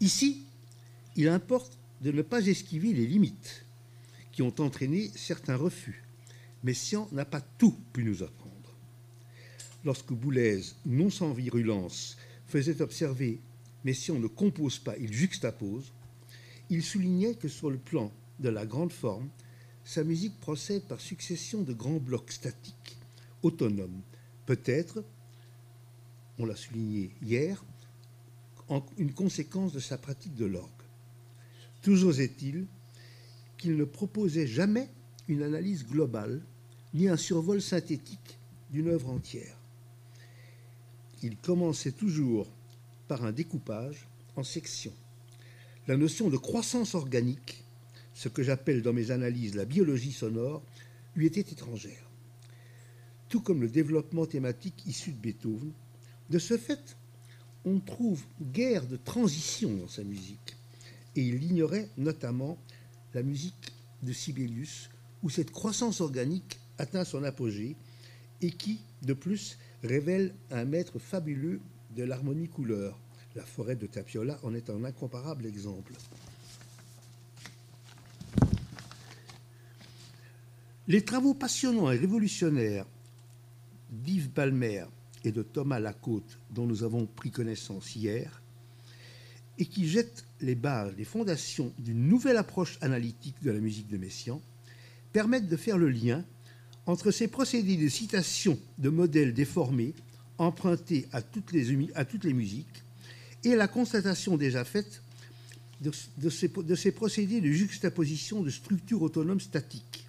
Ici, 0.00 0.42
il 1.14 1.28
importe 1.28 1.78
de 2.00 2.10
ne 2.10 2.22
pas 2.22 2.44
esquiver 2.44 2.92
les 2.92 3.06
limites 3.06 3.64
qui 4.32 4.42
ont 4.42 4.54
entraîné 4.58 5.10
certains 5.14 5.56
refus. 5.56 6.04
Messiaen 6.64 7.08
n'a 7.12 7.24
pas 7.24 7.40
tout 7.40 7.76
pu 7.92 8.04
nous 8.04 8.22
apprendre 8.22 8.52
lorsque 9.84 10.12
Boulez, 10.12 10.62
non 10.86 11.10
sans 11.10 11.32
virulence, 11.32 12.16
faisait 12.46 12.82
observer 12.82 13.40
mais 13.84 13.94
si 13.94 14.12
ne 14.12 14.26
compose 14.28 14.78
pas, 14.78 14.96
il 14.96 15.12
juxtapose, 15.12 15.92
il 16.70 16.84
soulignait 16.84 17.34
que 17.34 17.48
sur 17.48 17.68
le 17.68 17.78
plan 17.78 18.12
de 18.38 18.48
la 18.48 18.64
grande 18.64 18.92
forme, 18.92 19.28
sa 19.84 20.04
musique 20.04 20.38
procède 20.38 20.84
par 20.84 21.00
succession 21.00 21.62
de 21.62 21.72
grands 21.72 21.98
blocs 21.98 22.30
statiques, 22.30 22.96
autonomes, 23.42 24.02
peut-être, 24.46 25.02
on 26.38 26.46
l'a 26.46 26.54
souligné 26.54 27.10
hier, 27.22 27.64
une 28.96 29.12
conséquence 29.12 29.72
de 29.72 29.80
sa 29.80 29.98
pratique 29.98 30.36
de 30.36 30.46
l'orgue. 30.46 30.70
Toujours 31.82 32.20
est-il 32.20 32.66
qu'il 33.62 33.76
ne 33.76 33.84
proposait 33.84 34.46
jamais 34.46 34.88
une 35.28 35.42
analyse 35.42 35.86
globale, 35.86 36.42
ni 36.94 37.08
un 37.08 37.16
survol 37.16 37.62
synthétique 37.62 38.38
d'une 38.70 38.88
œuvre 38.88 39.10
entière 39.10 39.56
il 41.22 41.36
commençait 41.36 41.92
toujours 41.92 42.48
par 43.08 43.24
un 43.24 43.32
découpage 43.32 44.06
en 44.36 44.42
sections. 44.42 44.92
La 45.86 45.96
notion 45.96 46.28
de 46.28 46.36
croissance 46.36 46.94
organique, 46.94 47.62
ce 48.14 48.28
que 48.28 48.42
j'appelle 48.42 48.82
dans 48.82 48.92
mes 48.92 49.10
analyses 49.10 49.54
la 49.54 49.64
biologie 49.64 50.12
sonore, 50.12 50.62
lui 51.14 51.26
était 51.26 51.40
étrangère. 51.40 52.08
Tout 53.28 53.40
comme 53.40 53.62
le 53.62 53.68
développement 53.68 54.26
thématique 54.26 54.86
issu 54.86 55.12
de 55.12 55.18
Beethoven, 55.18 55.72
de 56.30 56.38
ce 56.38 56.56
fait, 56.56 56.96
on 57.64 57.78
trouve 57.78 58.24
guère 58.40 58.86
de 58.86 58.96
transition 58.96 59.74
dans 59.74 59.88
sa 59.88 60.04
musique. 60.04 60.56
Et 61.14 61.22
il 61.22 61.42
ignorait 61.42 61.88
notamment 61.98 62.58
la 63.14 63.22
musique 63.22 63.72
de 64.02 64.12
Sibelius, 64.12 64.90
où 65.22 65.30
cette 65.30 65.50
croissance 65.50 66.00
organique 66.00 66.58
atteint 66.78 67.04
son 67.04 67.22
apogée 67.22 67.76
et 68.40 68.50
qui, 68.50 68.80
de 69.02 69.12
plus, 69.12 69.58
révèle 69.82 70.34
un 70.50 70.64
maître 70.64 70.98
fabuleux 70.98 71.60
de 71.96 72.02
l'harmonie 72.04 72.48
couleur. 72.48 72.98
La 73.34 73.44
forêt 73.44 73.76
de 73.76 73.86
Tapiola 73.86 74.38
en 74.42 74.54
est 74.54 74.68
un 74.68 74.84
incomparable 74.84 75.46
exemple. 75.46 75.94
Les 80.88 81.04
travaux 81.04 81.34
passionnants 81.34 81.90
et 81.92 81.96
révolutionnaires 81.96 82.86
d'Yves 83.90 84.30
Balmer 84.30 84.84
et 85.24 85.30
de 85.30 85.42
Thomas 85.42 85.78
Lacôte, 85.78 86.38
dont 86.50 86.66
nous 86.66 86.82
avons 86.82 87.06
pris 87.06 87.30
connaissance 87.30 87.94
hier, 87.94 88.42
et 89.58 89.66
qui 89.66 89.88
jettent 89.88 90.24
les 90.42 90.54
bases, 90.54 90.92
les 90.96 91.04
fondations 91.04 91.72
d'une 91.78 92.08
nouvelle 92.08 92.36
approche 92.36 92.78
analytique 92.80 93.36
de 93.42 93.50
la 93.50 93.60
musique 93.60 93.88
de 93.88 93.96
Messiaen, 93.96 94.40
permettent 95.12 95.48
de 95.48 95.56
faire 95.56 95.78
le 95.78 95.88
lien 95.88 96.24
entre 96.86 97.10
ces 97.10 97.28
procédés 97.28 97.76
de 97.76 97.88
citation 97.88 98.58
de 98.78 98.88
modèles 98.88 99.34
déformés 99.34 99.94
empruntés 100.38 101.06
à 101.12 101.22
toutes 101.22 101.52
les, 101.52 101.64
musiques 102.32 102.82
et 103.44 103.54
la 103.54 103.68
constatation 103.68 104.36
déjà 104.36 104.64
faite 104.64 105.02
de 105.80 106.74
ces 106.74 106.92
procédés 106.92 107.40
de 107.40 107.50
juxtaposition 107.50 108.42
de 108.42 108.50
structures 108.50 109.02
autonomes 109.02 109.40
statiques. 109.40 110.06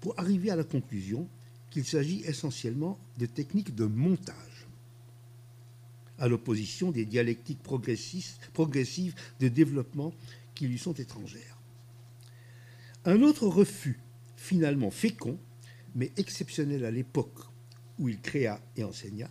Pour 0.00 0.18
arriver 0.18 0.50
à 0.50 0.56
la 0.56 0.64
conclusion 0.64 1.28
qu'il 1.70 1.84
s'agit 1.84 2.22
essentiellement 2.24 2.98
de 3.18 3.26
techniques 3.26 3.74
de 3.74 3.84
montage, 3.84 4.49
à 6.20 6.28
l'opposition 6.28 6.92
des 6.92 7.04
dialectiques 7.04 7.62
progressives 7.62 9.14
de 9.40 9.48
développement 9.48 10.12
qui 10.54 10.68
lui 10.68 10.78
sont 10.78 10.92
étrangères. 10.92 11.58
Un 13.04 13.22
autre 13.22 13.46
refus, 13.46 13.98
finalement 14.36 14.90
fécond, 14.90 15.38
mais 15.94 16.12
exceptionnel 16.16 16.84
à 16.84 16.90
l'époque 16.90 17.40
où 17.98 18.08
il 18.08 18.20
créa 18.20 18.60
et 18.76 18.84
enseigna, 18.84 19.28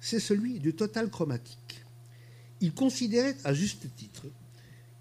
c'est 0.00 0.20
celui 0.20 0.60
du 0.60 0.74
total 0.74 1.10
chromatique. 1.10 1.82
Il 2.60 2.72
considérait 2.72 3.36
à 3.44 3.54
juste 3.54 3.86
titre 3.96 4.26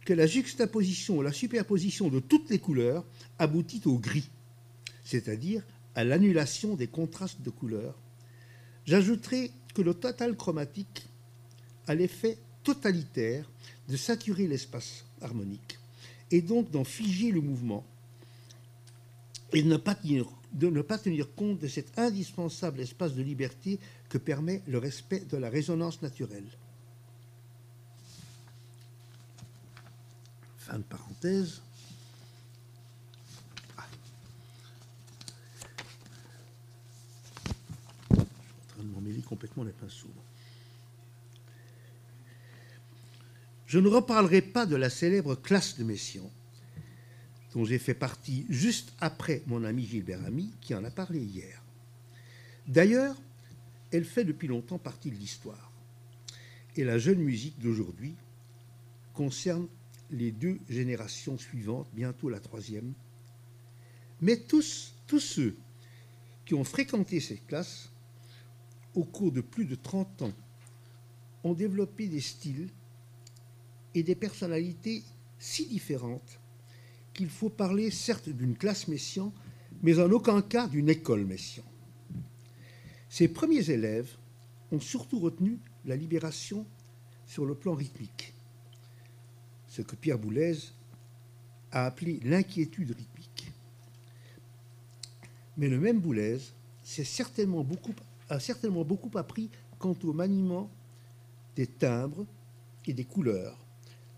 que 0.05 0.13
la 0.13 0.27
juxtaposition 0.27 1.17
ou 1.17 1.21
la 1.21 1.33
superposition 1.33 2.07
de 2.07 2.19
toutes 2.19 2.49
les 2.49 2.59
couleurs 2.59 3.05
aboutit 3.39 3.81
au 3.85 3.97
gris, 3.97 4.29
c'est-à-dire 5.03 5.63
à, 5.95 6.03
l'annulation 6.03 6.75
des 6.75 6.87
contrastes 6.87 7.41
de 7.41 7.49
couleurs. 7.49 7.99
J'ajouterai 8.85 9.51
que 9.77 9.83
le 9.83 9.93
total 9.93 10.35
chromatique 10.35 11.05
a 11.85 11.93
l'effet 11.93 12.39
totalitaire 12.63 13.47
de 13.87 13.95
saturer 13.95 14.47
l'espace 14.47 15.05
harmonique 15.21 15.77
et 16.31 16.41
donc 16.41 16.71
d'en 16.71 16.83
figer 16.83 17.31
le 17.31 17.41
mouvement 17.41 17.85
et 19.53 19.61
de 19.61 19.67
ne 19.67 19.77
pas 19.77 19.93
tenir 19.93 20.25
de 20.53 20.67
ne 20.67 20.81
pas 20.81 20.97
tenir 20.97 21.31
compte 21.35 21.59
de 21.59 21.67
cet 21.67 21.99
indispensable 21.99 22.79
espace 22.79 23.13
de 23.13 23.21
liberté 23.21 23.79
que 24.09 24.17
permet 24.17 24.63
le 24.65 24.79
respect 24.79 25.19
de 25.29 25.37
la 25.37 25.49
résonance 25.49 26.01
naturelle. 26.01 26.47
Fin 30.57 30.79
de 30.79 30.83
parenthèse. 30.83 31.61
Ah. 33.77 33.85
Je 38.09 38.81
suis 38.81 38.86
complètement 39.25 39.63
les 39.63 39.71
pinceaux. 39.71 40.07
Je 43.65 43.79
ne 43.79 43.87
reparlerai 43.89 44.41
pas 44.41 44.65
de 44.65 44.75
la 44.75 44.89
célèbre 44.89 45.35
classe 45.35 45.77
de 45.77 45.83
Messiaen, 45.83 46.29
dont 47.53 47.65
j'ai 47.65 47.79
fait 47.79 47.93
partie 47.93 48.45
juste 48.49 48.93
après 48.99 49.41
mon 49.45 49.63
ami 49.63 49.85
Gilbert 49.85 50.23
Ami, 50.25 50.51
qui 50.61 50.73
en 50.73 50.83
a 50.83 50.91
parlé 50.91 51.19
hier. 51.19 51.61
D'ailleurs, 52.67 53.15
elle 53.91 54.05
fait 54.05 54.23
depuis 54.23 54.47
longtemps 54.47 54.77
partie 54.77 55.11
de 55.11 55.15
l'histoire. 55.15 55.71
Et 56.75 56.83
la 56.83 56.97
jeune 56.97 57.19
musique 57.19 57.59
d'aujourd'hui 57.59 58.15
concerne 59.13 59.67
les 60.11 60.31
deux 60.31 60.59
générations 60.69 61.37
suivantes, 61.37 61.87
bientôt 61.93 62.29
la 62.29 62.39
troisième. 62.39 62.93
Mais 64.21 64.37
tous, 64.37 64.93
tous 65.07 65.19
ceux 65.19 65.55
qui 66.45 66.53
ont 66.53 66.63
fréquenté 66.63 67.19
cette 67.19 67.45
classe 67.47 67.89
au 68.97 69.03
cours 69.03 69.31
de 69.31 69.41
plus 69.41 69.65
de 69.65 69.75
30 69.75 70.23
ans 70.23 70.33
ont 71.43 71.53
développé 71.53 72.07
des 72.07 72.19
styles 72.19 72.67
et 73.93 74.01
des 74.01 74.15
personnalités 74.15 75.03
si 75.37 75.67
différentes 75.67 76.39
qu'il 77.13 77.29
faut 77.29 77.49
parler 77.49 77.91
certes 77.91 78.29
d'une 78.29 78.55
classe 78.55 78.87
messian, 78.87 79.31
mais 79.83 79.99
en 79.99 80.11
aucun 80.11 80.41
cas 80.41 80.67
d'une 80.67 80.89
école 80.89 81.25
messian. 81.25 81.63
Ses 83.07 83.27
premiers 83.27 83.69
élèves 83.69 84.15
ont 84.71 84.79
surtout 84.79 85.19
retenu 85.19 85.59
la 85.85 85.95
libération 85.95 86.65
sur 87.27 87.45
le 87.45 87.53
plan 87.53 87.75
rythmique, 87.75 88.33
ce 89.67 89.83
que 89.83 89.95
Pierre 89.95 90.17
Boulez 90.17 90.57
a 91.71 91.85
appelé 91.85 92.19
l'inquiétude 92.23 92.95
rythmique. 92.97 93.51
Mais 95.55 95.69
le 95.69 95.79
même 95.79 95.99
Boulez 95.99 96.39
certainement 96.83 97.63
beaucoup, 97.63 97.93
a 98.29 98.39
certainement 98.39 98.83
beaucoup 98.83 99.15
appris 99.17 99.49
quant 99.79 99.95
au 100.03 100.13
maniement 100.13 100.69
des 101.55 101.67
timbres 101.67 102.25
et 102.85 102.93
des 102.93 103.03
couleurs, 103.03 103.57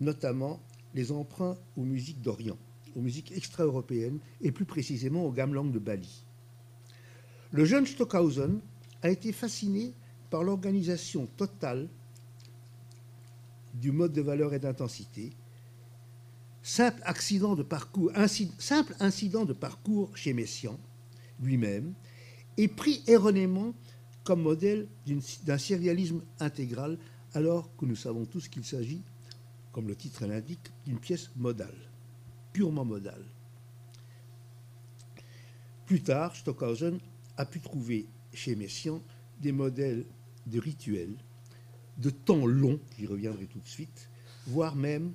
notamment 0.00 0.60
les 0.94 1.12
emprunts 1.12 1.56
aux 1.76 1.84
musiques 1.84 2.20
d'Orient, 2.20 2.58
aux 2.96 3.00
musiques 3.00 3.32
extra-européennes 3.32 4.18
et 4.40 4.52
plus 4.52 4.64
précisément 4.64 5.24
au 5.24 5.32
gamelan 5.32 5.64
de 5.64 5.78
Bali. 5.78 6.24
Le 7.52 7.64
jeune 7.64 7.86
Stockhausen 7.86 8.60
a 9.02 9.10
été 9.10 9.32
fasciné 9.32 9.92
par 10.30 10.44
l'organisation 10.44 11.26
totale 11.36 11.88
du 13.74 13.92
mode 13.92 14.12
de 14.12 14.20
valeur 14.20 14.54
et 14.54 14.58
d'intensité, 14.58 15.32
simple 16.62 17.00
accident 17.04 17.54
de 17.54 17.62
parcours, 17.62 18.12
simple 18.58 18.94
incident 19.00 19.44
de 19.44 19.52
parcours 19.52 20.16
chez 20.16 20.32
Messiaen 20.32 20.78
lui-même, 21.42 21.94
et 22.56 22.68
pris 22.68 23.02
erronément 23.06 23.72
comme 24.30 24.42
modèle 24.42 24.86
d'un 25.42 25.58
sérialisme 25.58 26.22
intégral, 26.38 26.98
alors 27.32 27.74
que 27.74 27.84
nous 27.84 27.96
savons 27.96 28.26
tous 28.26 28.46
qu'il 28.46 28.64
s'agit, 28.64 29.02
comme 29.72 29.88
le 29.88 29.96
titre 29.96 30.24
l'indique, 30.24 30.70
d'une 30.86 31.00
pièce 31.00 31.32
modale, 31.34 31.74
purement 32.52 32.84
modale. 32.84 33.24
Plus 35.84 36.00
tard, 36.00 36.36
Stockhausen 36.36 37.00
a 37.38 37.44
pu 37.44 37.58
trouver 37.58 38.06
chez 38.32 38.54
Messiaen 38.54 39.02
des 39.40 39.50
modèles 39.50 40.06
de 40.46 40.60
rituels, 40.60 41.16
de 41.98 42.10
temps 42.10 42.46
long, 42.46 42.78
j'y 43.00 43.06
reviendrai 43.06 43.46
tout 43.46 43.58
de 43.58 43.66
suite, 43.66 44.10
voire 44.46 44.76
même 44.76 45.12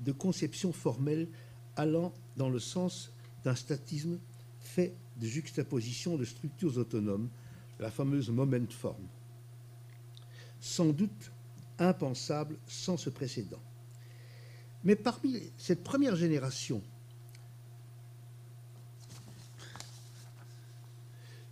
de 0.00 0.10
conceptions 0.10 0.72
formelles 0.72 1.28
allant 1.76 2.12
dans 2.36 2.50
le 2.50 2.58
sens 2.58 3.12
d'un 3.44 3.54
statisme 3.54 4.18
fait 4.58 4.96
de 5.20 5.26
juxtaposition 5.28 6.16
de 6.16 6.24
structures 6.24 6.78
autonomes, 6.78 7.28
la 7.80 7.90
fameuse 7.90 8.30
moment 8.30 8.66
form. 8.68 9.02
Sans 10.60 10.90
doute 10.90 11.32
impensable 11.78 12.56
sans 12.66 12.96
ce 12.96 13.10
précédent. 13.10 13.62
Mais 14.84 14.96
parmi 14.96 15.50
cette 15.56 15.82
première 15.82 16.16
génération, 16.16 16.82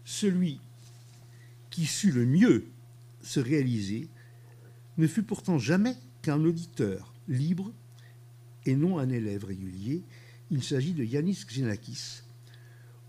celui 0.04 0.60
qui 1.70 1.86
sut 1.86 2.12
le 2.12 2.26
mieux 2.26 2.66
se 3.22 3.40
réaliser 3.40 4.08
ne 4.96 5.06
fut 5.06 5.22
pourtant 5.22 5.58
jamais 5.58 5.96
qu'un 6.22 6.44
auditeur 6.44 7.14
libre 7.28 7.72
et 8.66 8.74
non 8.74 8.98
un 8.98 9.08
élève 9.08 9.44
régulier. 9.44 10.02
Il 10.50 10.62
s'agit 10.62 10.92
de 10.92 11.04
Yanis 11.04 11.44
Xenakis, 11.46 12.22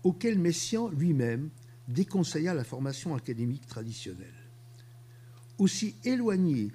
auquel 0.02 0.38
Messiaen 0.38 0.90
lui-même 0.90 1.50
déconseilla 1.90 2.54
la 2.54 2.64
formation 2.64 3.14
académique 3.14 3.66
traditionnelle. 3.66 4.34
Aussi 5.58 5.94
éloignés 6.04 6.72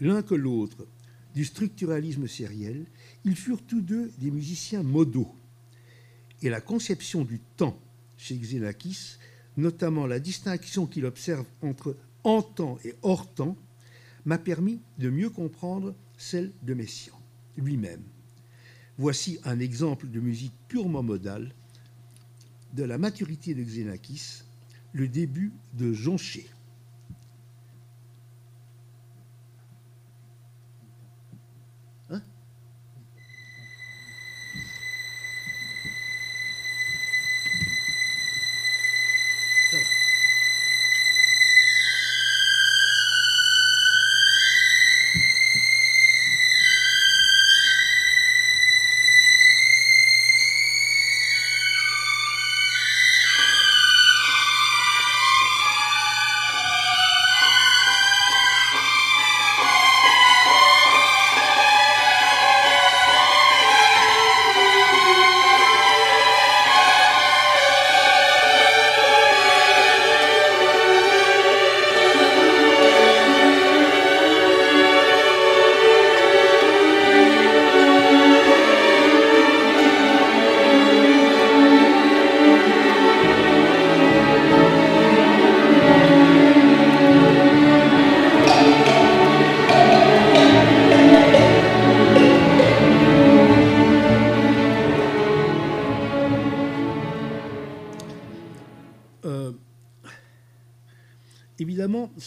l'un 0.00 0.22
que 0.22 0.34
l'autre 0.34 0.86
du 1.34 1.44
structuralisme 1.44 2.26
sériel, 2.26 2.86
ils 3.24 3.36
furent 3.36 3.62
tous 3.62 3.80
deux 3.80 4.10
des 4.18 4.30
musiciens 4.30 4.82
modaux. 4.82 5.32
Et 6.42 6.50
la 6.50 6.60
conception 6.60 7.24
du 7.24 7.38
temps 7.56 7.78
chez 8.16 8.36
Xenakis, 8.36 9.16
notamment 9.56 10.06
la 10.06 10.18
distinction 10.18 10.86
qu'il 10.86 11.06
observe 11.06 11.46
entre 11.62 11.96
en 12.24 12.42
temps 12.42 12.78
et 12.84 12.94
hors 13.02 13.32
temps, 13.32 13.56
m'a 14.24 14.38
permis 14.38 14.80
de 14.98 15.10
mieux 15.10 15.30
comprendre 15.30 15.94
celle 16.16 16.52
de 16.62 16.74
Messiaen 16.74 17.18
lui-même. 17.56 18.02
Voici 18.98 19.38
un 19.44 19.58
exemple 19.58 20.08
de 20.08 20.20
musique 20.20 20.54
purement 20.68 21.02
modale 21.02 21.54
de 22.72 22.84
la 22.84 22.98
maturité 22.98 23.54
de 23.54 23.62
Xenakis, 23.62 24.42
le 24.92 25.08
début 25.08 25.52
de 25.74 25.92
Jonché. 25.92 26.46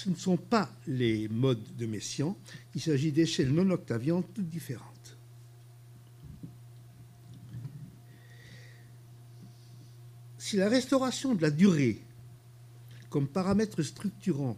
Ce 0.05 0.11
ne 0.11 0.15
sont 0.15 0.37
pas 0.37 0.69
les 0.85 1.27
modes 1.29 1.75
de 1.77 1.87
Messiaen, 1.87 2.37
il 2.75 2.81
s'agit 2.81 3.11
d'échelles 3.11 3.51
non 3.51 3.71
octaviantes 3.71 4.31
toutes 4.35 4.47
différentes. 4.47 5.17
Si 10.37 10.57
la 10.57 10.69
restauration 10.69 11.33
de 11.33 11.41
la 11.41 11.49
durée 11.49 12.03
comme 13.09 13.27
paramètre 13.27 13.81
structurant 13.81 14.57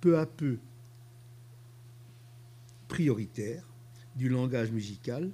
peu 0.00 0.18
à 0.18 0.24
peu 0.24 0.56
prioritaire 2.88 3.68
du 4.14 4.30
langage 4.30 4.70
musical, 4.70 5.30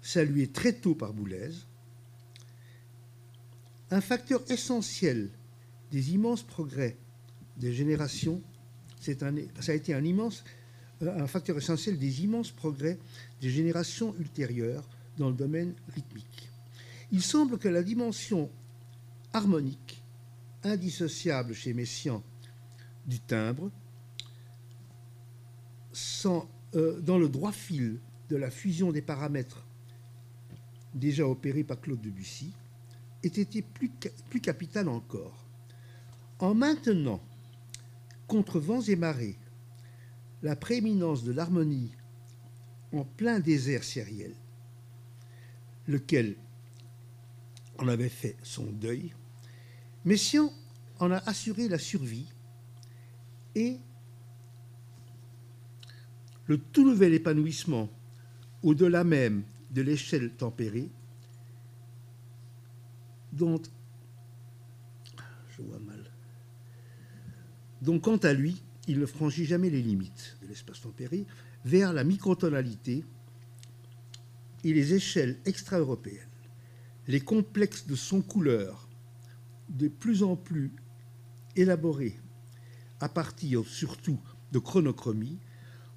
salué 0.00 0.46
très 0.46 0.74
tôt 0.74 0.94
par 0.94 1.12
Boulez, 1.12 1.50
un 3.90 4.00
facteur 4.00 4.48
essentiel 4.48 5.28
des 5.90 6.14
immenses 6.14 6.44
progrès 6.44 6.98
des 7.56 7.72
générations, 7.72 8.42
un, 9.08 9.34
ça 9.60 9.72
a 9.72 9.74
été 9.74 9.94
euh, 9.94 10.00
un 11.02 11.26
facteur 11.26 11.56
essentiel 11.56 11.98
des 11.98 12.22
immenses 12.22 12.50
progrès 12.50 12.98
des 13.40 13.50
générations 13.50 14.14
ultérieures 14.18 14.88
dans 15.18 15.28
le 15.28 15.34
domaine 15.34 15.74
rythmique. 15.94 16.50
Il 17.12 17.22
semble 17.22 17.58
que 17.58 17.68
la 17.68 17.82
dimension 17.82 18.50
harmonique, 19.32 20.02
indissociable 20.62 21.54
chez 21.54 21.74
Messiaen 21.74 22.22
du 23.06 23.20
timbre, 23.20 23.70
euh, 26.74 27.00
dans 27.00 27.18
le 27.18 27.28
droit 27.28 27.52
fil 27.52 28.00
de 28.30 28.36
la 28.36 28.50
fusion 28.50 28.90
des 28.90 29.02
paramètres 29.02 29.64
déjà 30.94 31.26
opérée 31.26 31.64
par 31.64 31.80
Claude 31.80 32.00
Debussy, 32.00 32.52
ait 33.22 33.28
été 33.28 33.62
plus, 33.62 33.90
plus 34.30 34.40
capitale 34.40 34.88
encore. 34.88 35.44
En 36.38 36.54
maintenant 36.54 37.20
contre 38.26 38.58
vents 38.58 38.82
et 38.82 38.96
marées, 38.96 39.38
la 40.42 40.56
prééminence 40.56 41.24
de 41.24 41.32
l'harmonie 41.32 41.92
en 42.92 43.04
plein 43.04 43.40
désert 43.40 43.84
sériel, 43.84 44.34
lequel 45.88 46.36
en 47.78 47.88
avait 47.88 48.08
fait 48.08 48.36
son 48.42 48.64
deuil, 48.64 49.14
Messiaen 50.04 50.50
en 51.00 51.10
a 51.10 51.18
assuré 51.18 51.68
la 51.68 51.78
survie 51.78 52.28
et 53.54 53.78
le 56.46 56.58
tout 56.58 56.84
nouvel 56.84 57.14
épanouissement, 57.14 57.88
au-delà 58.62 59.02
même 59.02 59.44
de 59.70 59.82
l'échelle 59.82 60.30
tempérée, 60.30 60.90
dont 63.32 63.60
je 65.56 65.62
vois 65.62 65.78
mal. 65.78 65.93
Donc, 67.84 68.04
quant 68.04 68.16
à 68.16 68.32
lui, 68.32 68.62
il 68.88 68.98
ne 68.98 69.04
franchit 69.04 69.44
jamais 69.44 69.68
les 69.68 69.82
limites 69.82 70.38
de 70.40 70.46
l'espace 70.46 70.80
tempéré 70.80 71.26
vers 71.66 71.92
la 71.92 72.02
microtonalité 72.02 73.04
et 74.64 74.72
les 74.72 74.94
échelles 74.94 75.38
extra-européennes. 75.44 76.30
Les 77.08 77.20
complexes 77.20 77.86
de 77.86 77.94
son 77.94 78.22
couleur, 78.22 78.88
de 79.68 79.88
plus 79.88 80.22
en 80.22 80.34
plus 80.34 80.72
élaborés 81.56 82.18
à 83.00 83.10
partir 83.10 83.66
surtout 83.66 84.18
de 84.52 84.58
chronochromie, 84.58 85.38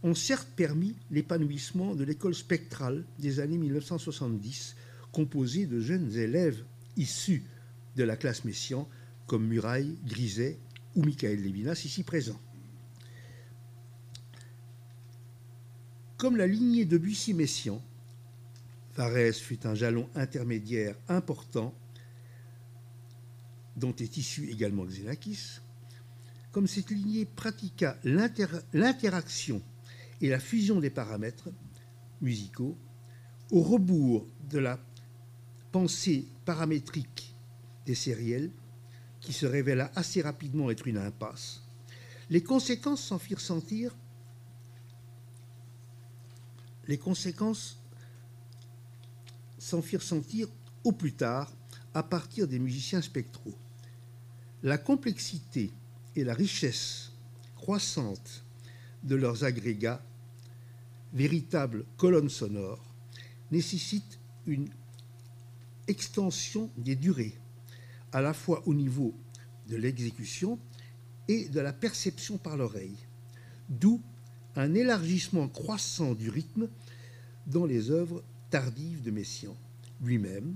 ont 0.04 0.14
certes 0.14 0.50
permis 0.58 0.94
l'épanouissement 1.10 1.96
de 1.96 2.04
l'école 2.04 2.36
spectrale 2.36 3.06
des 3.18 3.40
années 3.40 3.58
1970, 3.58 4.76
composée 5.14 5.68
de 5.68 5.80
jeunes 5.80 6.14
élèves 6.18 6.66
issus 6.98 7.46
de 7.96 8.04
la 8.04 8.18
classe 8.18 8.44
Messian, 8.44 8.90
comme 9.26 9.48
Muraille, 9.48 9.98
Griset 10.06 10.60
ou 10.98 11.04
Michael 11.04 11.42
Levinas, 11.42 11.84
ici 11.86 12.04
présents. 12.04 12.42
Comme 16.18 16.36
la 16.36 16.48
lignée 16.48 16.86
de 16.86 16.98
Bussy-Messian, 16.98 17.82
Varese 18.96 19.38
fut 19.38 19.68
un 19.68 19.76
jalon 19.76 20.10
intermédiaire 20.16 20.96
important 21.08 21.76
dont 23.76 23.96
est 23.96 24.18
issu 24.18 24.50
également 24.50 24.86
Xenakis, 24.86 25.60
comme 26.52 26.66
cette 26.66 26.90
lignée 26.90 27.26
pratiqua 27.26 27.96
l'interaction 28.04 29.62
et 30.20 30.30
la 30.30 30.40
fusion 30.40 30.80
des 30.80 30.90
paramètres 30.90 31.50
musicaux 32.22 32.76
au 33.52 33.62
rebours 33.62 34.28
de 34.50 34.58
la 34.58 34.80
pensée 35.72 36.26
paramétrique 36.44 37.36
des 37.86 37.94
sériels, 37.94 38.50
qui 39.28 39.34
se 39.34 39.46
révéla 39.46 39.92
assez 39.94 40.22
rapidement 40.22 40.72
être 40.72 40.88
une 40.88 40.98
impasse, 40.98 41.62
les 42.30 42.42
conséquences 42.42 43.04
s'en 43.04 43.20
firent 43.20 43.42
sentir. 43.42 43.94
Les 46.88 46.98
conséquences 46.98 47.78
s'en 49.58 49.82
firent 49.82 50.02
sentir 50.02 50.48
au 50.86 50.94
plus 50.94 51.12
tard 51.12 51.52
à 51.94 52.04
partir 52.04 52.48
des 52.48 52.58
musiciens 52.58 53.02
spectraux. 53.02 53.58
La 54.64 54.78
complexité 54.78 55.74
et 56.16 56.24
la 56.24 56.34
richesse 56.34 57.12
croissante 57.58 58.46
de 59.04 59.16
leurs 59.16 59.44
agrégats, 59.44 60.02
véritables 61.12 61.84
colonnes 61.98 62.30
sonores, 62.30 62.96
nécessitent 63.52 64.22
une 64.46 64.70
extension 65.90 66.70
des 66.78 66.96
durées, 66.96 67.38
à 68.12 68.22
la 68.22 68.34
fois 68.34 68.64
au 68.68 68.74
niveau 68.74 69.14
de 69.68 69.76
l'exécution 69.76 70.60
et 71.28 71.50
de 71.50 71.60
la 71.60 71.74
perception 71.74 72.38
par 72.38 72.58
l'oreille, 72.58 72.98
d'où 73.70 74.02
un 74.56 74.74
élargissement 74.74 75.48
croissant 75.48 76.14
du 76.14 76.30
rythme 76.30 76.70
dans 77.46 77.66
les 77.66 77.92
œuvres 77.92 78.24
tardives 78.50 79.04
de 79.04 79.12
Messiaen 79.12 79.56
lui-même, 80.02 80.56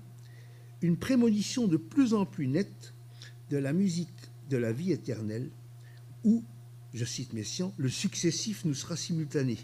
une 0.82 0.98
prémonition 0.98 1.68
de 1.68 1.78
plus 1.78 2.14
en 2.14 2.26
plus 2.26 2.48
nette 2.48 2.94
de 3.50 3.58
la 3.58 3.74
musique 3.74 4.10
de 4.50 4.58
la 4.58 4.72
vie 4.72 4.92
éternelle, 4.92 5.50
où, 6.24 6.44
je 6.94 7.06
cite 7.06 7.34
Messiaen, 7.34 7.74
le 7.78 7.90
successif 7.90 8.66
nous 8.66 8.74
sera 8.74 8.96
simultané, 8.96 9.58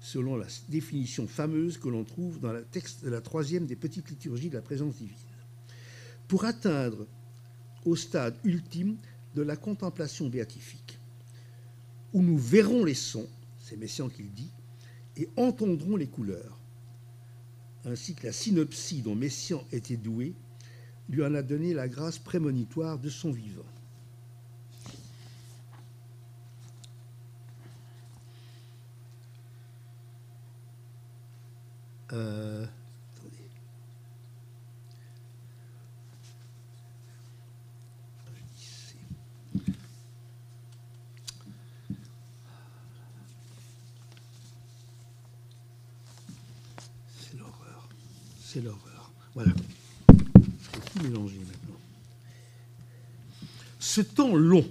selon 0.00 0.36
la 0.36 0.46
définition 0.68 1.26
fameuse 1.26 1.78
que 1.78 1.88
l'on 1.88 2.04
trouve 2.04 2.40
dans 2.40 2.52
le 2.52 2.64
texte 2.64 3.04
de 3.04 3.10
la 3.10 3.20
troisième 3.20 3.66
des 3.66 3.76
petites 3.76 4.10
liturgies 4.10 4.50
de 4.50 4.54
la 4.54 4.62
présence 4.62 4.96
divine, 4.96 5.16
pour 6.28 6.44
atteindre 6.44 7.06
au 7.84 7.96
stade 7.96 8.36
ultime 8.44 8.96
de 9.34 9.42
la 9.42 9.56
contemplation 9.56 10.28
béatifique, 10.28 10.98
où 12.12 12.22
nous 12.22 12.38
verrons 12.38 12.84
les 12.84 12.94
sons, 12.94 13.28
c'est 13.58 13.76
Messiaen 13.76 14.08
qui 14.08 14.22
le 14.22 14.28
dit, 14.28 14.50
et 15.16 15.28
entendrons 15.36 15.96
les 15.96 16.06
couleurs, 16.06 16.58
ainsi 17.84 18.14
que 18.14 18.26
la 18.26 18.32
synopsie 18.32 19.02
dont 19.02 19.14
Messiaen 19.14 19.64
était 19.72 19.96
doué, 19.96 20.34
lui 21.08 21.24
en 21.24 21.34
a 21.34 21.42
donné 21.42 21.72
la 21.72 21.88
grâce 21.88 22.18
prémonitoire 22.18 22.98
de 22.98 23.08
son 23.08 23.32
vivant. 23.32 23.62
Euh, 32.12 32.66
C'est 47.30 47.36
l'horreur. 47.36 47.88
L'horreur. 48.60 49.12
Voilà. 49.34 49.52
tout 50.06 51.02
mélanger 51.02 51.38
maintenant. 51.38 51.76
Ce 53.78 54.00
temps 54.00 54.34
long 54.34 54.66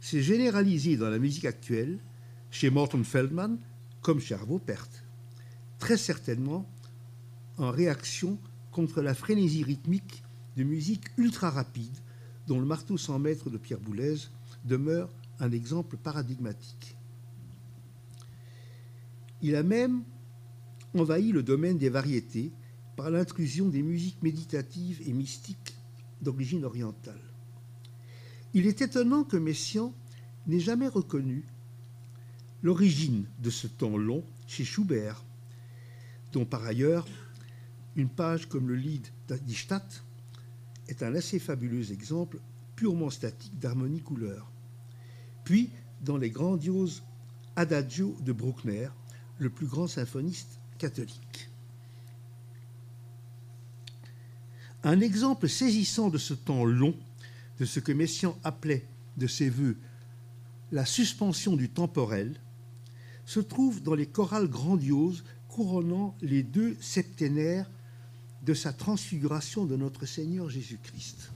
s'est 0.00 0.22
généralisé 0.22 0.96
dans 0.96 1.10
la 1.10 1.18
musique 1.18 1.44
actuelle, 1.44 1.98
chez 2.50 2.70
Morton 2.70 3.02
Feldman 3.04 3.58
comme 4.00 4.20
chez 4.20 4.34
Arvo 4.34 4.58
Pärt 4.58 5.04
très 5.78 5.96
certainement 5.96 6.68
en 7.56 7.70
réaction 7.70 8.38
contre 8.72 9.00
la 9.00 9.14
frénésie 9.14 9.64
rythmique 9.64 10.22
de 10.56 10.64
musique 10.64 11.04
ultra 11.16 11.50
rapide 11.50 11.96
dont 12.46 12.60
le 12.60 12.66
marteau 12.66 12.96
sans 12.96 13.18
mètres 13.18 13.50
de 13.50 13.58
Pierre 13.58 13.80
Boulez 13.80 14.16
demeure 14.64 15.10
un 15.40 15.52
exemple 15.52 15.96
paradigmatique. 15.96 16.96
Il 19.42 19.54
a 19.54 19.62
même 19.62 20.02
envahi 20.94 21.32
le 21.32 21.42
domaine 21.42 21.78
des 21.78 21.90
variétés 21.90 22.52
par 22.98 23.10
l'intrusion 23.10 23.68
des 23.68 23.84
musiques 23.84 24.20
méditatives 24.24 25.00
et 25.06 25.12
mystiques 25.12 25.76
d'origine 26.20 26.64
orientale. 26.64 27.20
Il 28.54 28.66
est 28.66 28.82
étonnant 28.82 29.22
que 29.22 29.36
Messiaen 29.36 29.94
n'ait 30.48 30.58
jamais 30.58 30.88
reconnu 30.88 31.44
l'origine 32.60 33.24
de 33.38 33.50
ce 33.50 33.68
temps 33.68 33.96
long 33.96 34.24
chez 34.48 34.64
Schubert, 34.64 35.22
dont 36.32 36.44
par 36.44 36.64
ailleurs 36.64 37.06
une 37.94 38.08
page 38.08 38.48
comme 38.48 38.66
le 38.66 38.74
Lied 38.74 39.06
d'Adistadt 39.28 40.02
est 40.88 41.04
un 41.04 41.14
assez 41.14 41.38
fabuleux 41.38 41.92
exemple 41.92 42.40
purement 42.74 43.10
statique 43.10 43.56
d'harmonie 43.60 44.02
couleur. 44.02 44.50
Puis, 45.44 45.70
dans 46.00 46.16
les 46.16 46.30
grandioses 46.30 47.04
Adagio 47.54 48.16
de 48.22 48.32
Bruckner, 48.32 48.88
le 49.38 49.50
plus 49.50 49.66
grand 49.68 49.86
symphoniste 49.86 50.58
catholique. 50.78 51.47
Un 54.84 55.00
exemple 55.00 55.48
saisissant 55.48 56.08
de 56.08 56.18
ce 56.18 56.34
temps 56.34 56.64
long, 56.64 56.94
de 57.58 57.64
ce 57.64 57.80
que 57.80 57.92
Messiaen 57.92 58.36
appelait 58.44 58.86
de 59.16 59.26
ses 59.26 59.50
voeux 59.50 59.76
la 60.70 60.84
suspension 60.84 61.56
du 61.56 61.68
temporel, 61.68 62.38
se 63.24 63.40
trouve 63.40 63.82
dans 63.82 63.94
les 63.94 64.06
chorales 64.06 64.48
grandioses 64.48 65.24
couronnant 65.48 66.14
les 66.20 66.42
deux 66.42 66.76
septénaires 66.80 67.70
de 68.42 68.54
sa 68.54 68.72
transfiguration 68.72 69.64
de 69.64 69.76
notre 69.76 70.06
Seigneur 70.06 70.48
Jésus-Christ. 70.48 71.30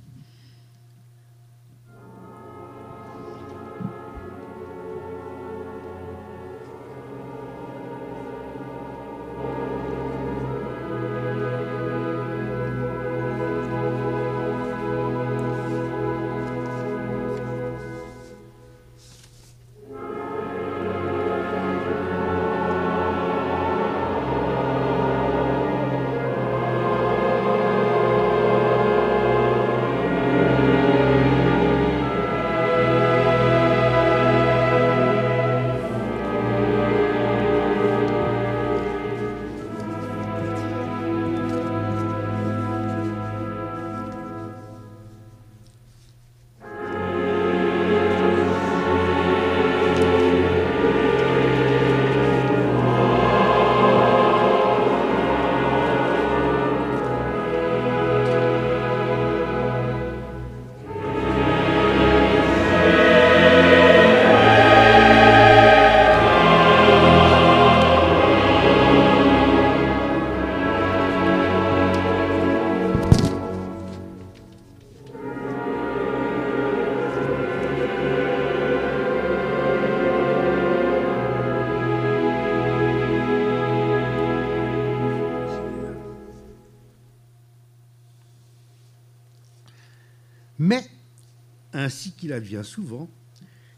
Qu'il 92.22 92.32
advient 92.32 92.62
souvent, 92.62 93.10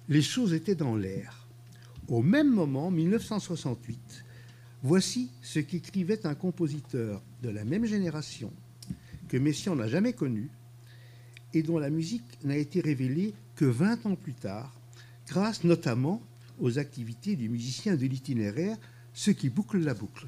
les 0.07 0.20
choses 0.20 0.52
étaient 0.52 0.74
dans 0.74 0.96
l'air. 0.96 1.48
Au 2.09 2.20
même 2.20 2.52
moment, 2.52 2.90
1968, 2.90 4.22
voici 4.83 5.30
ce 5.40 5.61
qu'écrivait 5.61 6.26
un 6.26 6.35
compositeur 6.35 7.22
de 7.42 7.48
la 7.48 7.64
même 7.64 7.87
génération 7.87 8.52
que 9.28 9.38
Messiaen 9.38 9.76
n'a 9.76 9.88
jamais 9.88 10.12
connu 10.12 10.50
et 11.54 11.62
dont 11.62 11.78
la 11.78 11.88
musique 11.88 12.44
n'a 12.44 12.59
été 12.59 12.83
révélée 12.83 13.33
que 13.57 13.64
20 13.64 14.04
ans 14.04 14.14
plus 14.14 14.35
tard, 14.35 14.78
grâce 15.26 15.64
notamment 15.64 16.20
aux 16.61 16.78
activités 16.78 17.37
du 17.37 17.48
musicien 17.48 17.96
de 17.96 18.04
l'itinéraire, 18.04 18.76
ce 19.14 19.30
qui 19.30 19.48
boucle 19.48 19.78
la 19.78 19.94
boucle. 19.94 20.26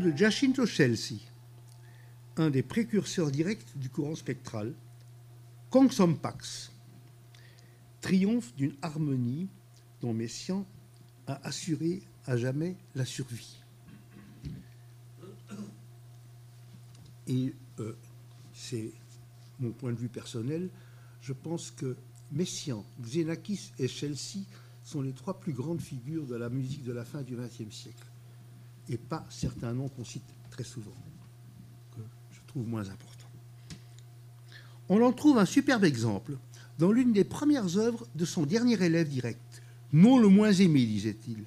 De 0.00 0.10
Giacinto 0.10 0.66
Chelsea, 0.66 1.16
un 2.36 2.50
des 2.50 2.62
précurseurs 2.62 3.30
directs 3.30 3.66
du 3.76 3.88
courant 3.88 4.14
spectral, 4.14 4.74
Kong 5.70 5.90
Pax, 6.20 6.72
triomphe 8.00 8.54
d'une 8.56 8.74
harmonie 8.82 9.48
dont 10.00 10.12
Messiaen 10.12 10.64
a 11.26 11.40
assuré 11.46 12.02
à 12.26 12.36
jamais 12.36 12.76
la 12.94 13.04
survie. 13.04 13.56
Et 17.26 17.54
euh, 17.80 17.96
c'est 18.52 18.92
mon 19.58 19.72
point 19.72 19.92
de 19.92 19.98
vue 19.98 20.08
personnel, 20.08 20.68
je 21.22 21.32
pense 21.32 21.70
que 21.70 21.96
Messiaen, 22.32 22.84
Xenakis 23.00 23.72
et 23.78 23.88
Chelsea 23.88 24.44
sont 24.84 25.00
les 25.00 25.12
trois 25.12 25.40
plus 25.40 25.52
grandes 25.52 25.80
figures 25.80 26.26
de 26.26 26.36
la 26.36 26.50
musique 26.50 26.84
de 26.84 26.92
la 26.92 27.04
fin 27.04 27.22
du 27.22 27.34
XXe 27.34 27.74
siècle 27.74 28.06
et 28.88 28.98
pas 28.98 29.24
certains 29.30 29.72
noms 29.72 29.88
qu'on 29.88 30.04
cite 30.04 30.22
très 30.50 30.64
souvent, 30.64 30.94
que 31.94 32.02
je 32.32 32.40
trouve 32.46 32.66
moins 32.66 32.88
importants. 32.88 33.30
On 34.88 35.02
en 35.02 35.12
trouve 35.12 35.38
un 35.38 35.46
superbe 35.46 35.84
exemple 35.84 36.36
dans 36.78 36.92
l'une 36.92 37.12
des 37.12 37.24
premières 37.24 37.78
œuvres 37.78 38.06
de 38.14 38.24
son 38.24 38.44
dernier 38.44 38.80
élève 38.82 39.08
direct, 39.08 39.62
non 39.92 40.18
le 40.18 40.28
moins 40.28 40.52
aimé, 40.52 40.84
disait-il, 40.84 41.44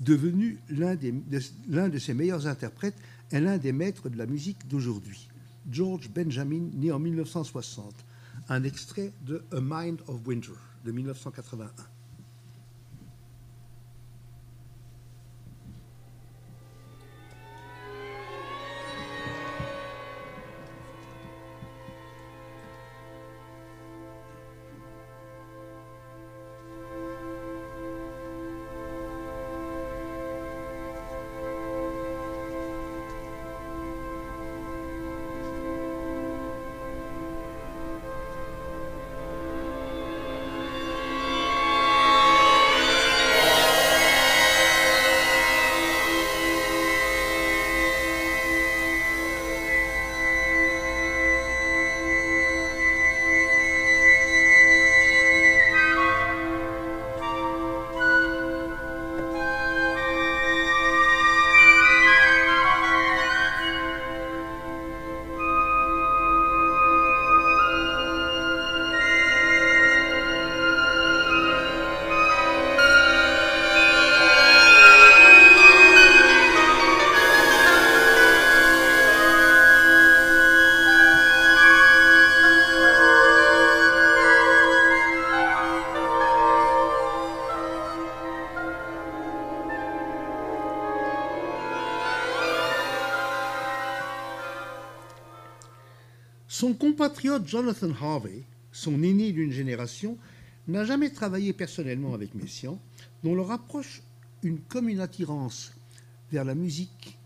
devenu 0.00 0.58
l'un 0.68 0.96
de, 0.96 1.98
ses 1.98 2.14
meilleurs 2.14 2.46
interprètes 2.46 2.96
et 3.30 3.40
l'un 3.40 3.56
des 3.56 3.72
maîtres 3.72 4.08
de 4.08 4.18
la 4.18 4.26
musique 4.26 4.68
d'aujourd'hui, 4.68 5.28
George 5.70 6.10
Benjamin, 6.10 6.68
né 6.74 6.90
en 6.90 6.98
1960, 6.98 7.94
un 8.48 8.64
extrait 8.64 9.12
de 9.24 9.44
A 9.52 9.60
Mind 9.60 10.00
of 10.08 10.20
Winter 10.26 10.52
de 10.84 10.92
1981. 10.92 11.70
Son 96.72 96.78
compatriote 96.78 97.46
Jonathan 97.46 97.90
Harvey, 98.00 98.44
son 98.72 99.02
aîné 99.02 99.30
d'une 99.32 99.52
génération, 99.52 100.16
n'a 100.68 100.86
jamais 100.86 101.10
travaillé 101.10 101.52
personnellement 101.52 102.14
avec 102.14 102.34
Messiaen, 102.34 102.80
dont 103.22 103.34
le 103.34 103.42
rapproche 103.42 104.02
une 104.42 104.58
commune 104.58 105.00
attirance 105.00 105.74
vers 106.30 106.46
la 106.46 106.54
musique 106.54 107.18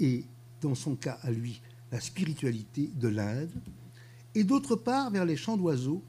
et, 0.00 0.24
dans 0.60 0.74
son 0.74 0.96
cas 0.96 1.20
à 1.22 1.30
lui, 1.30 1.62
la 1.92 2.00
spiritualité 2.00 2.90
de 2.96 3.06
l'Inde, 3.06 3.52
et 4.34 4.42
d'autre 4.42 4.74
part 4.74 5.12
vers 5.12 5.24
les 5.24 5.36
chants 5.36 5.56
d'oiseaux, 5.56 6.02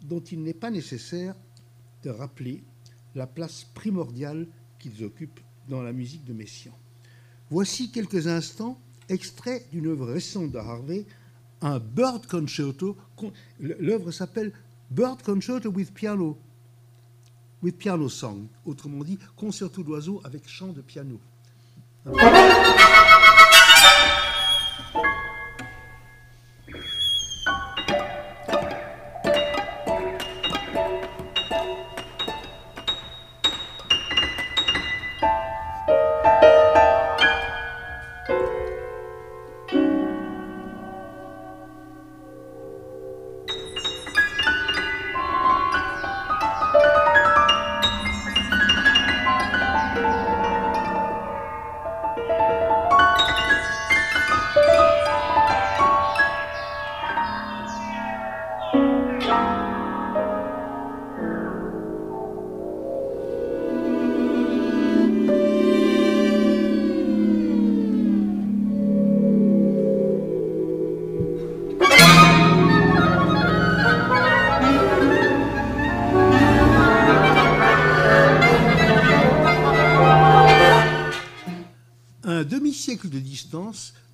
dont 0.00 0.20
il 0.20 0.42
n'est 0.42 0.54
pas 0.54 0.70
nécessaire 0.70 1.34
de 2.04 2.08
rappeler 2.08 2.62
la 3.14 3.26
place 3.26 3.66
primordiale 3.74 4.46
qu'ils 4.78 5.04
occupent 5.04 5.40
dans 5.68 5.82
la 5.82 5.92
musique 5.92 6.24
de 6.24 6.32
Messiaen. 6.32 6.72
Voici 7.50 7.90
quelques 7.90 8.28
instants 8.28 8.80
extrait 9.10 9.66
d'une 9.72 9.88
œuvre 9.88 10.06
récente 10.06 10.52
de 10.52 10.58
Harvey, 10.58 11.06
un 11.62 11.78
Bird 11.78 12.26
Concerto. 12.26 12.96
L'œuvre 13.60 14.10
s'appelle 14.10 14.52
Bird 14.90 15.22
Concerto 15.22 15.70
with 15.70 15.92
Piano, 15.92 16.38
with 17.62 17.76
Piano 17.76 18.08
Song, 18.08 18.46
autrement 18.64 19.04
dit, 19.04 19.18
concerto 19.36 19.82
d'oiseaux 19.82 20.20
avec 20.24 20.48
chant 20.48 20.68
de 20.68 20.80
piano. 20.80 21.20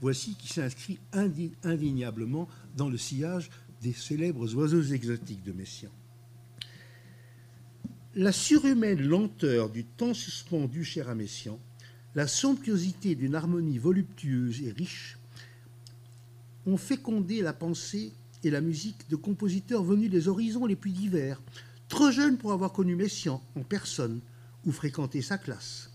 Voici 0.05 0.35
qui 0.35 0.49
s'inscrit 0.49 0.99
indéniablement 1.63 2.47
dans 2.77 2.91
le 2.91 2.99
sillage 2.99 3.49
des 3.81 3.95
célèbres 3.95 4.55
oiseaux 4.55 4.83
exotiques 4.83 5.43
de 5.43 5.53
Messiaen. 5.53 5.89
La 8.15 8.31
surhumaine 8.31 9.01
lenteur 9.01 9.71
du 9.71 9.87
temps 9.87 10.13
suspendu 10.13 10.85
cher 10.85 11.09
à 11.09 11.15
Messiaen, 11.15 11.59
la 12.15 12.27
somptuosité 12.27 13.15
d'une 13.15 13.35
harmonie 13.35 13.79
voluptueuse 13.79 14.61
et 14.61 14.73
riche 14.73 15.17
ont 16.67 16.77
fécondé 16.77 17.41
la 17.41 17.55
pensée 17.55 18.13
et 18.43 18.51
la 18.51 18.61
musique 18.61 19.09
de 19.09 19.17
compositeurs 19.17 19.85
venus 19.85 20.11
des 20.11 20.29
horizons 20.29 20.67
les 20.67 20.77
plus 20.77 20.93
divers, 20.93 21.41
trop 21.89 22.11
jeunes 22.11 22.37
pour 22.37 22.53
avoir 22.53 22.75
connu 22.75 22.95
Messiaen 22.95 23.41
en 23.57 23.63
personne 23.63 24.21
ou 24.67 24.71
fréquenté 24.71 25.23
sa 25.23 25.39
classe. 25.39 25.94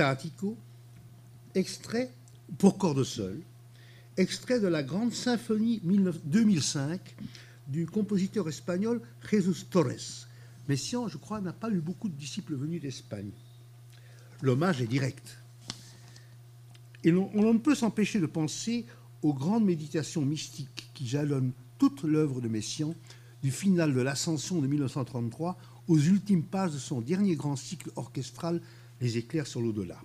Extatico, 0.00 0.56
extrait 1.54 2.10
pour 2.56 2.78
cordes 2.78 3.04
seules, 3.04 3.42
extrait 4.16 4.58
de 4.58 4.66
la 4.66 4.82
grande 4.82 5.12
symphonie 5.12 5.82
2005 6.24 6.98
du 7.68 7.84
compositeur 7.84 8.48
espagnol 8.48 9.02
Jesus 9.30 9.66
Torres. 9.68 10.26
Messiaen, 10.70 11.06
je 11.08 11.18
crois, 11.18 11.42
n'a 11.42 11.52
pas 11.52 11.68
eu 11.68 11.80
beaucoup 11.80 12.08
de 12.08 12.14
disciples 12.14 12.54
venus 12.54 12.80
d'Espagne. 12.80 13.30
L'hommage 14.40 14.80
est 14.80 14.86
direct. 14.86 15.36
Et 17.04 17.12
on, 17.12 17.52
ne 17.52 17.58
peut 17.58 17.74
s'empêcher 17.74 18.20
de 18.20 18.26
penser 18.26 18.86
aux 19.20 19.34
grandes 19.34 19.66
méditations 19.66 20.24
mystiques 20.24 20.88
qui 20.94 21.06
jalonnent 21.06 21.52
toute 21.78 22.04
l'œuvre 22.04 22.40
de 22.40 22.48
Messiaen, 22.48 22.94
du 23.42 23.50
final 23.50 23.92
de 23.92 24.00
l'Ascension 24.00 24.62
de 24.62 24.66
1933 24.66 25.58
aux 25.88 25.98
ultimes 25.98 26.44
pages 26.44 26.72
de 26.72 26.78
son 26.78 27.02
dernier 27.02 27.36
grand 27.36 27.56
cycle 27.56 27.90
orchestral 27.96 28.62
les 29.00 29.18
éclairs 29.18 29.46
sur 29.46 29.60
l'au-delà. 29.60 30.00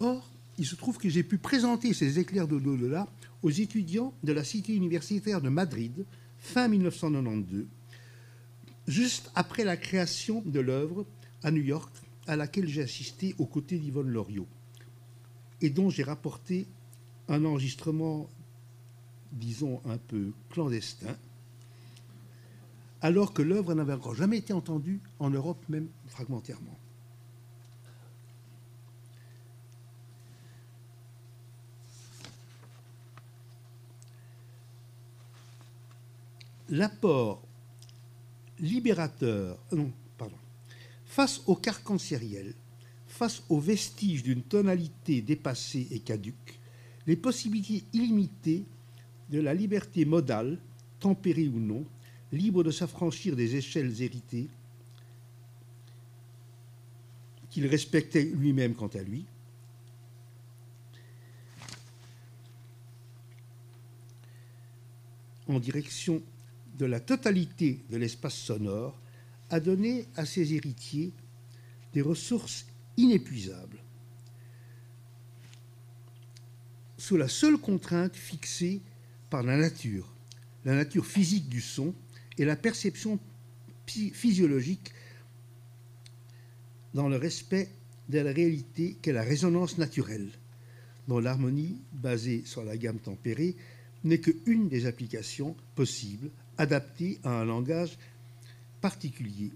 Or, 0.00 0.30
il 0.58 0.66
se 0.66 0.74
trouve 0.74 0.98
que 0.98 1.08
j'ai 1.08 1.22
pu 1.22 1.38
présenter 1.38 1.94
ces 1.94 2.18
éclairs 2.18 2.48
de 2.48 2.56
l'au-delà 2.56 3.08
aux 3.42 3.50
étudiants 3.50 4.12
de 4.22 4.32
la 4.32 4.44
Cité 4.44 4.74
universitaire 4.74 5.40
de 5.40 5.48
Madrid, 5.48 6.04
fin 6.38 6.68
1992, 6.68 7.66
juste 8.86 9.30
après 9.34 9.64
la 9.64 9.76
création 9.76 10.42
de 10.44 10.60
l'œuvre 10.60 11.06
à 11.42 11.50
New 11.50 11.62
York, 11.62 11.92
à 12.26 12.36
laquelle 12.36 12.68
j'ai 12.68 12.82
assisté 12.82 13.34
aux 13.38 13.46
côtés 13.46 13.78
d'Yvonne 13.78 14.10
Loriot, 14.10 14.48
et 15.60 15.70
dont 15.70 15.90
j'ai 15.90 16.02
rapporté 16.02 16.66
un 17.28 17.44
enregistrement, 17.44 18.28
disons, 19.32 19.80
un 19.84 19.98
peu 19.98 20.32
clandestin, 20.50 21.16
alors 23.00 23.32
que 23.32 23.42
l'œuvre 23.42 23.74
n'avait 23.74 23.92
encore 23.92 24.14
jamais 24.14 24.38
été 24.38 24.52
entendue 24.52 25.00
en 25.20 25.30
Europe, 25.30 25.64
même 25.68 25.88
fragmentairement. 26.08 26.76
L'apport 36.68 37.42
libérateur, 38.58 39.58
euh, 39.72 39.76
non, 39.76 39.92
pardon, 40.16 40.36
face 41.06 41.42
au 41.46 41.54
carcan 41.54 41.98
sériel, 41.98 42.54
face 43.06 43.42
aux 43.48 43.60
vestiges 43.60 44.22
d'une 44.22 44.42
tonalité 44.42 45.22
dépassée 45.22 45.86
et 45.90 46.00
caduque, 46.00 46.58
les 47.06 47.16
possibilités 47.16 47.84
illimitées 47.92 48.64
de 49.30 49.40
la 49.40 49.54
liberté 49.54 50.04
modale, 50.04 50.58
tempérée 51.00 51.48
ou 51.48 51.58
non, 51.58 51.84
libre 52.32 52.62
de 52.62 52.70
s'affranchir 52.70 53.36
des 53.36 53.56
échelles 53.56 54.02
héritées, 54.02 54.48
qu'il 57.50 57.66
respectait 57.66 58.24
lui-même 58.24 58.74
quant 58.74 58.88
à 58.88 59.02
lui, 59.02 59.24
en 65.48 65.58
direction 65.58 66.22
de 66.78 66.86
la 66.86 67.00
totalité 67.00 67.80
de 67.90 67.96
l'espace 67.96 68.36
sonore 68.36 68.98
a 69.50 69.60
donné 69.60 70.06
à 70.16 70.24
ses 70.24 70.54
héritiers 70.54 71.12
des 71.92 72.02
ressources 72.02 72.66
inépuisables, 72.96 73.82
sous 76.96 77.16
la 77.16 77.28
seule 77.28 77.58
contrainte 77.58 78.14
fixée 78.14 78.80
par 79.30 79.42
la 79.42 79.56
nature, 79.56 80.12
la 80.64 80.74
nature 80.74 81.06
physique 81.06 81.48
du 81.48 81.60
son 81.60 81.94
et 82.36 82.44
la 82.44 82.56
perception 82.56 83.18
physiologique 83.86 84.92
dans 86.94 87.08
le 87.08 87.16
respect 87.16 87.70
de 88.08 88.18
la 88.18 88.32
réalité 88.32 88.96
qu'est 89.02 89.12
la 89.12 89.22
résonance 89.22 89.78
naturelle, 89.78 90.30
dont 91.08 91.18
l'harmonie 91.18 91.80
basée 91.92 92.42
sur 92.44 92.64
la 92.64 92.76
gamme 92.76 92.98
tempérée 92.98 93.56
n'est 94.04 94.20
qu'une 94.20 94.68
des 94.68 94.86
applications 94.86 95.56
possibles 95.74 96.30
adapté 96.58 97.18
à 97.24 97.40
un 97.40 97.44
langage 97.44 97.96
particulier 98.80 99.52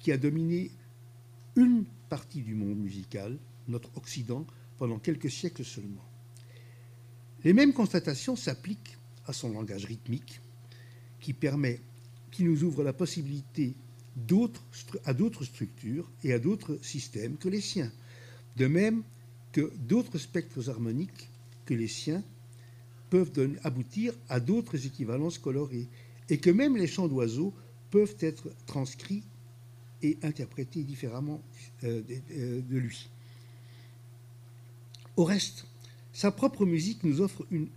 qui 0.00 0.10
a 0.10 0.16
dominé 0.16 0.70
une 1.56 1.84
partie 2.08 2.42
du 2.42 2.54
monde 2.54 2.78
musical, 2.78 3.38
notre 3.68 3.96
Occident, 3.96 4.46
pendant 4.78 4.98
quelques 4.98 5.30
siècles 5.30 5.64
seulement. 5.64 6.04
Les 7.44 7.52
mêmes 7.52 7.72
constatations 7.72 8.36
s'appliquent 8.36 8.96
à 9.26 9.32
son 9.32 9.50
langage 9.50 9.84
rythmique, 9.84 10.40
qui 11.20 11.32
permet, 11.32 11.80
qui 12.30 12.42
nous 12.44 12.64
ouvre 12.64 12.82
la 12.82 12.92
possibilité 12.92 13.74
à 15.04 15.14
d'autres 15.14 15.44
structures 15.44 16.10
et 16.24 16.32
à 16.32 16.38
d'autres 16.38 16.78
systèmes 16.82 17.36
que 17.36 17.48
les 17.48 17.60
siens, 17.60 17.92
de 18.56 18.66
même 18.66 19.02
que 19.52 19.72
d'autres 19.76 20.18
spectres 20.18 20.68
harmoniques 20.68 21.28
que 21.64 21.74
les 21.74 21.88
siens 21.88 22.22
peuvent 23.10 23.30
aboutir 23.62 24.14
à 24.28 24.40
d'autres 24.40 24.86
équivalences 24.86 25.38
colorées 25.38 25.86
et 26.32 26.38
que 26.38 26.48
même 26.48 26.78
les 26.78 26.86
chants 26.86 27.08
d'oiseaux 27.08 27.52
peuvent 27.90 28.16
être 28.20 28.48
transcrits 28.64 29.22
et 30.02 30.16
interprétés 30.22 30.82
différemment 30.82 31.42
euh, 31.84 32.00
euh, 32.30 32.62
de 32.62 32.78
lui. 32.78 33.10
Au 35.16 35.24
reste, 35.24 35.66
sa 36.14 36.30
propre 36.30 36.64
musique 36.64 37.04
nous 37.04 37.20
offre 37.20 37.44
une 37.50 37.68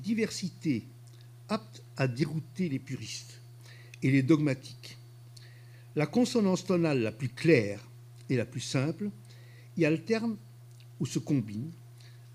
diversité 0.00 0.84
apte 1.48 1.82
à 1.96 2.06
dérouter 2.06 2.68
les 2.68 2.78
puristes 2.78 3.40
et 4.04 4.12
les 4.12 4.22
dogmatiques. 4.22 4.98
La 5.96 6.06
consonance 6.06 6.64
tonale 6.64 7.00
la 7.00 7.10
plus 7.10 7.30
claire 7.30 7.80
et 8.30 8.36
la 8.36 8.44
plus 8.44 8.60
simple 8.60 9.10
y 9.76 9.84
alterne 9.84 10.36
ou 11.00 11.06
se 11.06 11.18
combine 11.18 11.72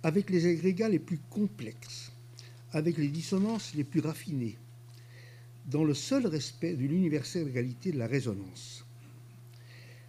avec 0.03 0.32
les 0.32 0.47
agrégats 0.47 0.89
les 0.89 0.99
plus 0.99 1.19
complexes, 1.30 2.11
avec 2.74 2.97
les 2.97 3.07
dissonances 3.07 3.74
les 3.74 3.86
plus 3.86 4.01
raffinées, 4.01 4.57
dans 5.66 5.84
le 5.84 5.93
seul 5.93 6.28
respect 6.28 6.74
de 6.74 6.86
l'universalité 6.86 7.91
de 7.91 7.97
la 7.97 8.07
résonance. 8.07 8.86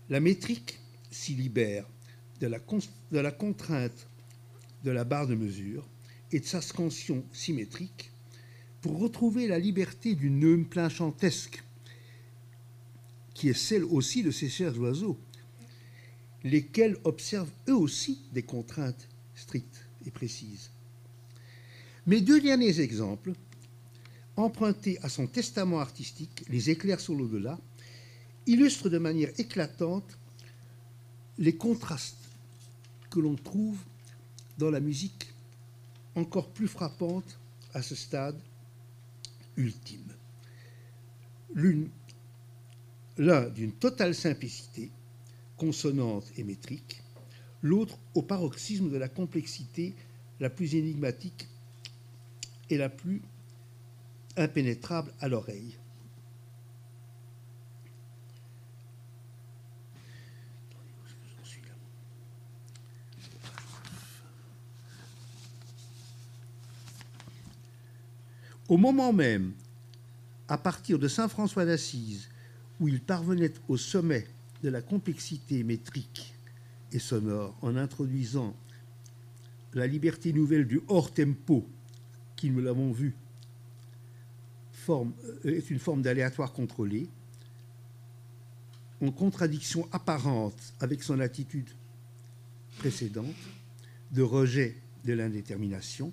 La 0.09 0.21
métrique 0.21 0.79
s'y 1.11 1.35
libère 1.35 1.87
de 2.41 2.47
la, 2.47 2.59
de 2.59 3.19
la 3.19 3.31
contrainte 3.31 4.09
de 4.85 4.91
la 4.91 5.05
barre 5.05 5.27
de 5.27 5.35
mesure 5.35 5.89
et 6.33 6.41
de 6.41 6.45
sa 6.45 6.61
scansion 6.61 7.25
symétrique 7.33 8.11
pour 8.81 8.99
retrouver 8.99 9.47
la 9.47 9.59
liberté 9.59 10.15
du 10.15 10.29
neume 10.29 10.67
plein 10.67 10.89
chantesque, 10.89 11.63
qui 13.35 13.49
est 13.49 13.55
celle 13.55 13.85
aussi 13.85 14.23
de 14.23 14.31
ces 14.31 14.49
chers 14.49 14.79
oiseaux, 14.79 15.19
lesquels 16.43 16.97
observent 17.05 17.53
eux 17.69 17.77
aussi 17.77 18.19
des 18.33 18.43
contraintes 18.43 19.09
strictes 19.35 19.87
et 20.05 20.11
précises. 20.11 20.71
Mes 22.07 22.21
deux 22.21 22.41
derniers 22.41 22.81
exemples, 22.81 23.33
empruntés 24.37 24.99
à 25.03 25.09
son 25.09 25.27
testament 25.27 25.81
artistique, 25.81 26.45
Les 26.49 26.71
éclairs 26.71 27.01
sur 27.01 27.15
l'au-delà, 27.15 27.59
illustrent 28.47 28.89
de 28.89 28.99
manière 28.99 29.31
éclatante 29.39 30.19
les 31.39 31.57
contrastes 31.57 32.17
que 33.11 33.21
l'on 33.21 33.37
trouve 33.37 33.79
dans 34.59 34.71
la 34.71 34.81
musique 34.81 35.33
encore 36.15 36.49
plus 36.51 36.69
frappante 36.69 37.39
à 37.75 37.83
ce 37.83 37.95
stade 37.95 38.39
ultime. 39.57 40.13
L'une, 41.55 41.89
l'un 43.19 43.49
d'une 43.49 43.73
totale 43.73 44.15
simplicité, 44.15 44.91
consonante 45.57 46.31
et 46.37 46.45
métrique, 46.45 47.03
l'autre 47.63 47.99
au 48.15 48.23
paroxysme 48.23 48.91
de 48.91 48.97
la 48.97 49.09
complexité 49.09 49.95
la 50.41 50.51
plus 50.51 50.75
énigmatique 50.75 51.47
et 52.71 52.77
la 52.77 52.89
plus 52.89 53.23
impénétrable 54.37 55.13
à 55.21 55.29
l'oreille. 55.29 55.77
Au 68.69 68.79
moment 68.79 69.13
même, 69.13 69.53
à 70.49 70.57
partir 70.57 70.99
de 70.99 71.07
Saint 71.07 71.29
François 71.29 71.67
d'Assise, 71.67 72.31
où 72.81 72.89
il 72.89 73.01
parvenait 73.01 73.53
au 73.69 73.77
sommet 73.77 74.27
de 74.63 74.71
la 74.71 74.81
complexité 74.81 75.63
métrique 75.63 76.35
et 76.91 76.99
sonore 76.99 77.55
en 77.61 77.77
introduisant 77.77 78.57
la 79.75 79.87
liberté 79.87 80.33
nouvelle 80.33 80.67
du 80.67 80.81
hors 80.89 81.13
tempo, 81.13 81.69
qui, 82.37 82.51
nous 82.51 82.61
l'avons 82.61 82.93
vu, 82.93 83.15
forme, 84.83 85.13
euh, 85.47 85.57
est 85.57 85.71
une 85.71 85.79
forme 85.79 86.03
d'aléatoire 86.03 86.53
contrôlé, 86.53 87.09
en 89.01 89.11
contradiction 89.11 89.89
apparente 89.93 90.75
avec 90.81 91.03
son 91.03 91.19
attitude 91.21 91.69
précédente 92.79 93.35
de 94.13 94.23
rejet 94.23 94.77
de 95.05 95.13
l'indétermination, 95.13 96.13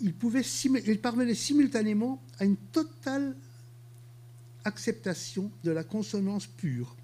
il, 0.00 0.14
parvenait 0.14 1.34
simultanément 1.34 2.22
à 2.38 2.44
une 2.44 2.56
totale 2.56 3.36
acceptation 4.64 5.50
de 5.64 5.70
la 5.70 5.84
consonance 5.84 6.46
pure, 6.46 6.96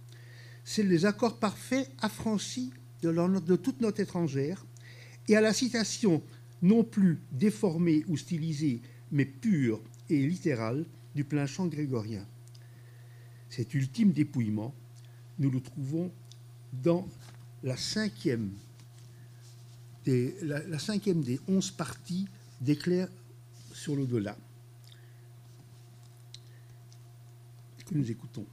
celle 0.65 0.89
des 0.89 1.05
accords 1.05 1.39
parfaits 1.39 1.91
affranchis 2.01 2.71
de 3.03 3.57
toute 3.57 3.81
note 3.81 4.01
étrangère, 4.01 4.65
et 5.29 5.37
à 5.37 5.41
la 5.41 5.53
citation 5.53 6.23
non 6.63 6.85
plus 6.85 7.19
déformée 7.33 8.05
ou 8.09 8.17
stylisée, 8.17 8.81
mais 9.13 9.25
pure 9.25 9.81
et 10.09 10.27
littérale 10.27 10.85
du 11.15 11.25
plein 11.25 11.47
chant 11.47 11.67
grégorien. 11.67 12.27
Cet 13.49 13.75
ultime 13.75 14.13
dépouillement, 14.13 14.75
nous 15.39 15.51
le 15.51 15.61
trouvons 15.61 16.13
dans 16.73 17.07
la 17.63 17.77
cinquième 17.77 18.51
des, 20.05 21.41
onze 21.49 21.71
parties 21.71 22.27
d'éclairs 22.61 23.09
sur 23.73 23.97
l'au-delà 23.97 24.37
que 27.87 27.95
nous 27.95 28.11
écoutons. 28.11 28.47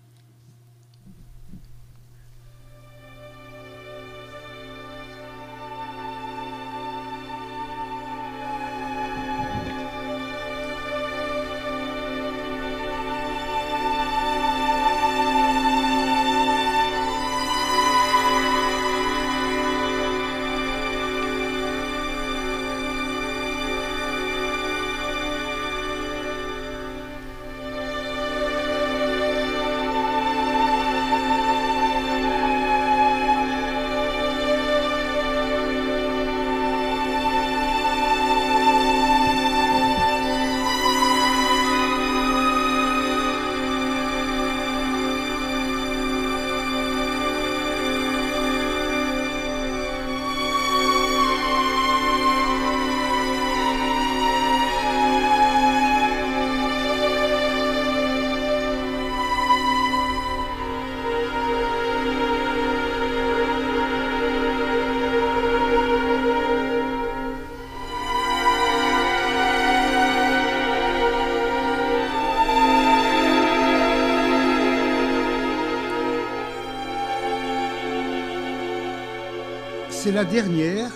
La 80.14 80.26
dernière, 80.26 80.92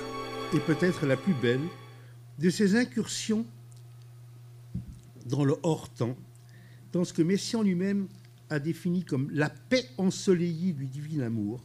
et 0.53 0.59
peut-être 0.59 1.07
la 1.07 1.18
plus 1.18 1.34
belle, 1.34 1.63
de 2.38 2.51
ces 2.51 2.76
incursions 2.76 3.47
dans 5.26 5.43
le 5.43 5.55
hors-temps, 5.63 6.15
dans 6.91 7.03
ce 7.03 7.13
que 7.13 7.24
Messiaen 7.24 7.63
lui-même 7.63 8.07
a 8.51 8.59
défini 8.59 9.03
comme 9.03 9.32
la 9.32 9.49
paix 9.49 9.86
ensoleillée 9.97 10.72
du 10.72 10.86
divin 10.86 11.22
amour, 11.22 11.63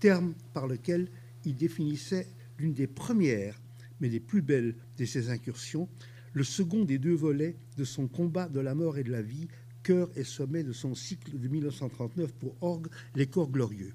terme 0.00 0.34
par 0.52 0.66
lequel 0.66 1.06
il 1.44 1.54
définissait 1.54 2.26
l'une 2.58 2.74
des 2.74 2.88
premières, 2.88 3.60
mais 4.00 4.08
des 4.08 4.18
plus 4.18 4.42
belles 4.42 4.74
de 4.98 5.04
ces 5.04 5.30
incursions, 5.30 5.88
le 6.32 6.42
second 6.42 6.84
des 6.84 6.98
deux 6.98 7.14
volets 7.14 7.54
de 7.76 7.84
son 7.84 8.08
combat 8.08 8.48
de 8.48 8.58
la 8.58 8.74
mort 8.74 8.98
et 8.98 9.04
de 9.04 9.12
la 9.12 9.22
vie, 9.22 9.46
cœur 9.84 10.10
et 10.16 10.24
sommet 10.24 10.64
de 10.64 10.72
son 10.72 10.96
cycle 10.96 11.38
de 11.38 11.46
1939 11.46 12.32
pour 12.32 12.56
orgue, 12.62 12.88
Les 13.14 13.28
corps 13.28 13.48
glorieux. 13.48 13.94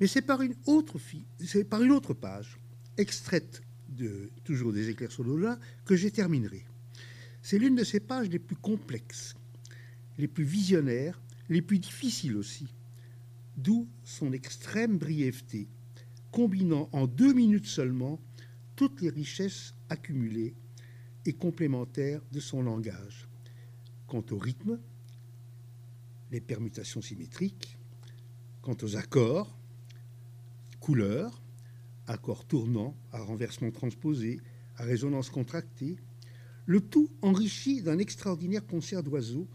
Mais 0.00 0.06
c'est 0.06 0.22
par 0.22 0.42
une 0.42 0.54
autre, 0.66 2.14
page, 2.14 2.58
extraite 2.96 3.62
de 3.88 4.30
toujours 4.44 4.72
des 4.72 4.90
éclairs 4.90 5.12
sur 5.12 5.24
l'au-delà, 5.24 5.58
que 5.84 5.96
j'ai 5.96 6.10
terminerai. 6.10 6.64
C'est 7.42 7.58
l'une 7.58 7.76
de 7.76 7.84
ces 7.84 8.00
pages 8.00 8.28
les 8.28 8.38
plus 8.38 8.56
complexes, 8.56 9.34
les 10.18 10.28
plus 10.28 10.44
visionnaires, 10.44 11.20
les 11.48 11.62
plus 11.62 11.78
difficiles 11.78 12.36
aussi, 12.36 12.66
d'où 13.56 13.88
son 14.04 14.32
extrême 14.32 14.98
brièveté, 14.98 15.68
combinant 16.30 16.88
en 16.92 17.06
deux 17.06 17.32
minutes 17.32 17.66
seulement 17.66 18.20
toutes 18.74 19.00
les 19.00 19.10
richesses 19.10 19.74
accumulées 19.88 20.54
et 21.24 21.32
complémentaires 21.32 22.20
de 22.32 22.40
son 22.40 22.62
langage. 22.62 23.28
Quant 24.06 24.24
au 24.30 24.38
rythme, 24.38 24.78
les 26.30 26.40
permutations 26.40 27.00
symétriques, 27.00 27.78
quant 28.60 28.76
aux 28.82 28.96
accords, 28.96 29.55
couleurs, 30.80 31.42
accords 32.06 32.44
tournants 32.44 32.96
à 33.12 33.20
renversement 33.20 33.70
transposé, 33.70 34.40
à 34.76 34.84
résonance 34.84 35.30
contractée, 35.30 35.96
le 36.66 36.80
tout 36.80 37.10
enrichi 37.22 37.82
d'un 37.82 37.98
extraordinaire 37.98 38.66
concert 38.66 39.02
d'oiseaux 39.02 39.48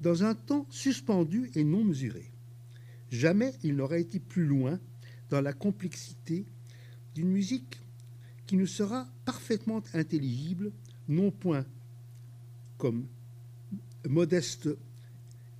dans 0.00 0.24
un 0.24 0.34
temps 0.34 0.66
suspendu 0.70 1.50
et 1.54 1.64
non 1.64 1.84
mesuré. 1.84 2.30
Jamais 3.10 3.54
il 3.62 3.76
n'aurait 3.76 4.00
été 4.00 4.18
plus 4.18 4.46
loin 4.46 4.78
dans 5.30 5.40
la 5.40 5.52
complexité 5.52 6.46
d'une 7.14 7.30
musique 7.30 7.80
qui 8.46 8.56
nous 8.56 8.66
sera 8.66 9.08
parfaitement 9.24 9.82
intelligible, 9.94 10.72
non 11.08 11.30
point 11.30 11.64
comme 12.78 13.06
modeste 14.08 14.68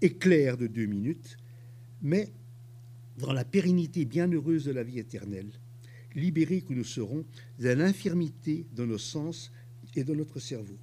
éclair 0.00 0.56
de 0.56 0.66
deux 0.66 0.86
minutes, 0.86 1.36
mais 2.02 2.30
dans 3.18 3.32
la 3.32 3.44
pérennité 3.44 4.04
bienheureuse 4.04 4.64
de 4.64 4.72
la 4.72 4.82
vie 4.82 4.98
éternelle, 4.98 5.50
libérés 6.14 6.62
que 6.62 6.72
nous 6.72 6.84
serons 6.84 7.24
de 7.58 7.68
l'infirmité 7.68 8.66
de 8.74 8.84
nos 8.84 8.98
sens 8.98 9.52
et 9.94 10.04
de 10.04 10.14
notre 10.14 10.38
cerveau. 10.38 10.78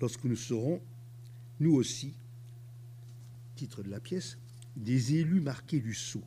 Lorsque 0.00 0.24
nous 0.24 0.36
serons, 0.36 0.80
nous 1.60 1.74
aussi, 1.74 2.14
titre 3.56 3.82
de 3.82 3.90
la 3.90 4.00
pièce, 4.00 4.38
des 4.76 5.16
élus 5.16 5.40
marqués 5.40 5.80
du 5.80 5.94
sceau, 5.94 6.22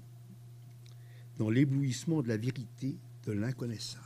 dans 1.38 1.50
l'éblouissement 1.50 2.22
de 2.22 2.30
la 2.30 2.38
vérité 2.38 2.96
de 3.26 3.32
l'inconnaissable. 3.34 4.04